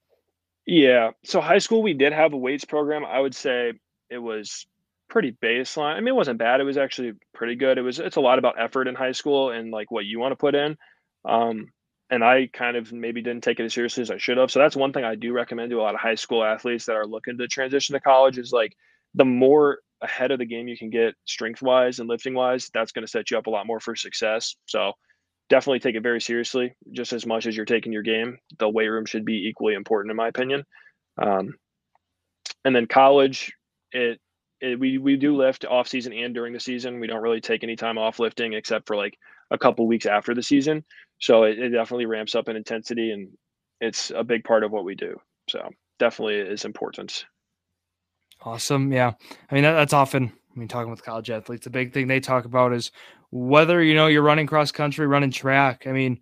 yeah. 0.66 1.12
So 1.24 1.42
high 1.42 1.58
school 1.58 1.82
we 1.82 1.94
did 1.94 2.14
have 2.14 2.34
a 2.34 2.38
weights 2.38 2.66
program. 2.66 3.06
I 3.06 3.20
would 3.20 3.36
say 3.36 3.74
it 4.10 4.18
was 4.18 4.66
pretty 5.10 5.36
baseline. 5.44 5.96
I 5.96 6.00
mean, 6.00 6.10
it 6.10 6.16
wasn't 6.16 6.40
bad. 6.40 6.62
It 6.62 6.66
was 6.66 6.78
actually 6.78 7.14
pretty 7.34 7.56
good. 7.56 7.78
It 7.78 7.82
was 7.82 8.00
it's 8.00 8.18
a 8.18 8.22
lot 8.22 8.40
about 8.40 8.60
effort 8.60 8.88
in 8.88 8.96
high 8.96 9.12
school 9.12 9.52
and 9.52 9.72
like 9.72 9.92
what 9.92 10.06
you 10.06 10.20
want 10.20 10.32
to 10.32 10.38
put 10.38 10.56
in. 10.56 10.78
Um, 11.26 11.72
and 12.12 12.24
I 12.26 12.50
kind 12.52 12.76
of 12.76 12.92
maybe 12.92 13.22
didn't 13.22 13.44
take 13.44 13.60
it 13.60 13.64
as 13.64 13.74
seriously 13.74 14.02
as 14.02 14.12
I 14.12 14.18
should 14.18 14.38
have. 14.38 14.52
So 14.52 14.60
that's 14.60 14.76
one 14.76 14.92
thing 14.92 15.06
I 15.06 15.16
do 15.16 15.32
recommend 15.32 15.72
to 15.72 15.80
a 15.80 15.82
lot 15.82 15.96
of 15.96 16.02
high 16.02 16.16
school 16.16 16.44
athletes 16.44 16.86
that 16.86 16.98
are 16.98 17.08
looking 17.08 17.38
to 17.38 17.48
transition 17.48 17.94
to 17.94 18.02
college 18.02 18.38
is 18.38 18.52
like 18.52 18.76
the 19.16 19.26
more 19.26 19.80
ahead 20.02 20.32
of 20.32 20.40
the 20.40 20.46
game 20.46 20.68
you 20.68 20.78
can 20.78 20.90
get 20.90 21.16
strength 21.26 21.62
wise 21.62 22.00
and 22.00 22.10
lifting 22.10 22.34
wise, 22.34 22.70
that's 22.74 22.92
going 22.92 23.06
to 23.06 23.12
set 23.12 23.32
you 23.32 23.38
up 23.38 23.48
a 23.48 23.50
lot 23.50 23.66
more 23.66 23.80
for 23.80 23.96
success. 23.96 24.56
So 24.66 24.92
definitely 25.50 25.80
take 25.80 25.96
it 25.96 26.04
very 26.04 26.20
seriously, 26.20 26.76
just 26.92 27.14
as 27.14 27.26
much 27.26 27.46
as 27.46 27.56
you're 27.56 27.66
taking 27.66 27.94
your 27.94 28.04
game. 28.04 28.38
The 28.60 28.70
weight 28.70 28.90
room 28.90 29.06
should 29.06 29.24
be 29.26 29.48
equally 29.48 29.76
important, 29.76 30.12
in 30.12 30.18
my 30.18 30.28
opinion. 30.28 30.66
Um, 31.18 31.56
and 32.66 32.76
then 32.76 32.88
college, 32.88 33.54
it, 33.94 34.20
it 34.60 34.78
we 34.78 34.98
we 34.98 35.16
do 35.16 35.36
lift 35.36 35.66
off 35.66 35.88
season 35.88 36.12
and 36.12 36.34
during 36.34 36.52
the 36.52 36.60
season. 36.60 37.00
We 37.00 37.08
don't 37.08 37.22
really 37.22 37.42
take 37.42 37.64
any 37.64 37.78
time 37.78 37.98
off 37.98 38.20
lifting 38.20 38.54
except 38.54 38.88
for 38.88 38.98
like 38.98 39.18
a 39.52 39.58
couple 39.58 39.86
weeks 39.86 40.06
after 40.06 40.34
the 40.34 40.42
season. 40.42 40.84
So 41.20 41.44
it, 41.44 41.60
it 41.60 41.70
definitely 41.70 42.08
ramps 42.08 42.34
up 42.34 42.50
in 42.50 42.56
intensity, 42.56 43.12
and 43.12 43.30
it's 43.80 44.12
a 44.16 44.24
big 44.24 44.44
part 44.44 44.64
of 44.64 44.72
what 44.72 44.86
we 44.86 44.96
do. 44.96 45.20
So 45.50 45.70
definitely 46.00 46.38
is 46.38 46.66
important. 46.66 47.26
Awesome. 48.42 48.92
Yeah. 48.92 49.14
I 49.50 49.54
mean, 49.54 49.64
that, 49.64 49.74
that's 49.74 49.94
often, 49.94 50.32
I 50.56 50.60
mean, 50.60 50.68
talking 50.68 50.90
with 50.90 51.04
college 51.04 51.30
athletes, 51.30 51.66
the 51.66 51.70
big 51.70 51.94
thing 51.94 52.08
they 52.08 52.20
talk 52.20 52.46
about 52.46 52.74
is 52.74 52.92
whether 53.30 53.84
you 53.84 53.94
know 53.94 54.08
you're 54.08 54.24
running 54.24 54.48
cross 54.48 54.72
country, 54.72 55.06
running 55.06 55.32
track. 55.32 55.86
I 55.86 55.92
mean, 55.92 56.20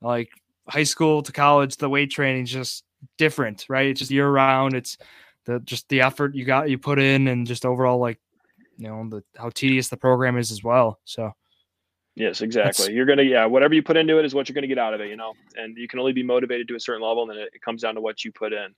like 0.00 0.30
high 0.68 0.84
school 0.84 1.22
to 1.22 1.32
college, 1.32 1.76
the 1.76 1.88
weight 1.88 2.10
training 2.10 2.44
is 2.44 2.50
just 2.50 2.84
different, 3.16 3.66
right? 3.68 3.88
It's 3.88 3.98
just 3.98 4.10
year 4.10 4.30
round. 4.30 4.74
It's 4.74 4.98
the 5.46 5.58
just 5.60 5.88
the 5.88 6.02
effort 6.02 6.34
you 6.34 6.44
got 6.44 6.70
you 6.70 6.78
put 6.78 6.98
in, 6.98 7.26
and 7.28 7.46
just 7.46 7.66
overall 7.66 7.98
like 7.98 8.18
you 8.76 8.86
know 8.86 9.08
the 9.08 9.24
how 9.36 9.50
tedious 9.50 9.88
the 9.88 9.96
program 9.96 10.36
is 10.36 10.52
as 10.52 10.62
well. 10.62 11.00
So. 11.04 11.32
Yes, 12.18 12.40
exactly. 12.40 12.92
you're 12.92 13.06
gonna 13.06 13.22
yeah, 13.22 13.46
whatever 13.46 13.74
you 13.74 13.82
put 13.82 13.96
into 13.96 14.18
it 14.18 14.24
is 14.24 14.34
what 14.34 14.48
you're 14.48 14.54
gonna 14.54 14.66
get 14.66 14.78
out 14.78 14.92
of 14.92 15.00
it, 15.00 15.08
you 15.08 15.16
know. 15.16 15.34
And 15.56 15.76
you 15.76 15.88
can 15.88 16.00
only 16.00 16.12
be 16.12 16.22
motivated 16.22 16.68
to 16.68 16.74
a 16.74 16.80
certain 16.80 17.02
level, 17.02 17.22
and 17.22 17.30
then 17.30 17.46
it, 17.52 17.62
comes 17.62 17.82
down 17.82 17.94
to 17.94 18.00
what 18.00 18.24
you 18.24 18.32
put 18.32 18.52
in. 18.52 18.74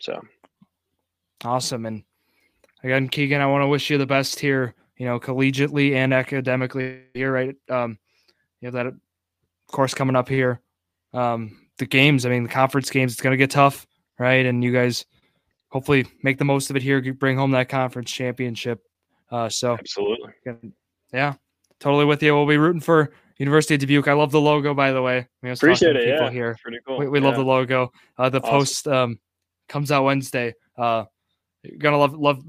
So 0.00 0.20
awesome. 1.44 1.86
And 1.86 2.02
again, 2.82 3.08
Keegan, 3.08 3.40
I 3.40 3.46
want 3.46 3.62
to 3.62 3.68
wish 3.68 3.90
you 3.90 3.98
the 3.98 4.06
best 4.06 4.40
here 4.40 4.74
you 4.96 5.06
know, 5.06 5.18
collegiately 5.18 5.94
and 5.94 6.14
academically 6.14 7.02
here, 7.14 7.32
right? 7.32 7.56
Um, 7.68 7.98
you 8.60 8.66
have 8.66 8.74
that 8.74 8.94
course 9.68 9.94
coming 9.94 10.16
up 10.16 10.28
here 10.28 10.60
um, 11.12 11.56
the 11.78 11.86
games. 11.86 12.26
I 12.26 12.30
mean, 12.30 12.44
the 12.44 12.48
conference 12.48 12.90
games, 12.90 13.12
it's 13.12 13.20
going 13.20 13.32
to 13.32 13.36
get 13.36 13.50
tough, 13.50 13.86
right? 14.18 14.46
And 14.46 14.62
you 14.62 14.72
guys 14.72 15.04
hopefully 15.68 16.06
make 16.22 16.38
the 16.38 16.44
most 16.44 16.70
of 16.70 16.76
it 16.76 16.82
here, 16.82 17.00
bring 17.14 17.36
home 17.36 17.52
that 17.52 17.68
conference 17.68 18.10
championship. 18.10 18.82
Uh, 19.30 19.48
so 19.48 19.72
absolutely, 19.72 20.32
yeah, 21.12 21.34
totally 21.84 22.06
with 22.06 22.22
you. 22.22 22.34
We'll 22.34 22.46
be 22.46 22.56
rooting 22.56 22.80
for 22.80 23.12
University 23.36 23.74
of 23.74 23.80
Dubuque. 23.80 24.08
I 24.08 24.14
love 24.14 24.32
the 24.32 24.40
logo, 24.40 24.72
by 24.72 24.90
the 24.90 25.02
way. 25.02 25.28
Mean, 25.42 25.52
Appreciate 25.52 25.96
it. 25.96 26.04
People 26.04 26.26
yeah, 26.26 26.30
here, 26.30 26.56
cool. 26.86 26.98
We, 26.98 27.08
we 27.08 27.20
yeah. 27.20 27.26
love 27.26 27.36
the 27.36 27.44
logo. 27.44 27.92
Uh, 28.16 28.30
the 28.30 28.40
awesome. 28.40 28.50
post 28.50 28.88
um, 28.88 29.18
comes 29.68 29.92
out 29.92 30.04
Wednesday. 30.04 30.54
Uh, 30.78 31.04
you're 31.62 31.76
gonna 31.76 31.98
love 31.98 32.14
love. 32.14 32.42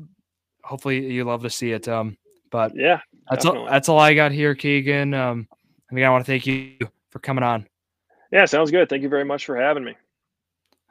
Hopefully, 0.64 1.12
you 1.12 1.26
love 1.26 1.44
to 1.44 1.50
see 1.50 1.74
it. 1.74 1.88
Um, 1.90 2.18
but 2.50 2.76
yeah, 2.76 3.02
that's 3.30 3.46
all. 3.46 3.66
That's 3.66 3.90
all 3.90 4.00
I 4.00 4.14
got 4.14 4.32
here, 4.32 4.56
Keegan. 4.56 5.14
Um, 5.14 5.48
I 5.92 5.94
mean, 5.94 6.06
I 6.06 6.10
want 6.10 6.26
to 6.26 6.32
thank 6.32 6.48
you 6.48 6.78
for 7.10 7.20
coming 7.20 7.44
on. 7.44 7.68
Yeah, 8.32 8.46
sounds 8.46 8.72
good. 8.72 8.88
Thank 8.88 9.04
you 9.04 9.10
very 9.10 9.26
much 9.26 9.46
for 9.46 9.58
having 9.58 9.84
me. 9.84 9.96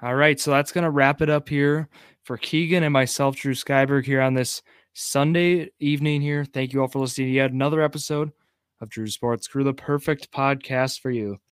All 0.03 0.15
right, 0.15 0.39
so 0.39 0.51
that's 0.51 0.71
gonna 0.71 0.91
wrap 0.91 1.23
it 1.23 1.31
up 1.31 1.49
here 1.49 1.89
for 2.25 2.37
Keegan 2.37 2.83
and 2.83 2.93
myself, 2.93 3.37
Drew 3.37 3.55
Skyberg, 3.55 4.05
here 4.05 4.21
on 4.21 4.35
this 4.35 4.63
Sunday 4.95 5.71
evening. 5.81 6.21
Here, 6.23 6.45
thank 6.45 6.73
you 6.73 6.81
all 6.81 6.89
for 6.89 7.01
listening 7.01 7.29
to 7.29 7.33
yet 7.33 7.51
another 7.51 7.83
episode 7.83 8.33
of 8.81 8.89
Drew 8.89 9.09
Sports 9.09 9.49
Crew, 9.49 9.65
the 9.65 9.75
perfect 9.75 10.31
podcast 10.31 11.01
for 11.01 11.11
you. 11.11 11.39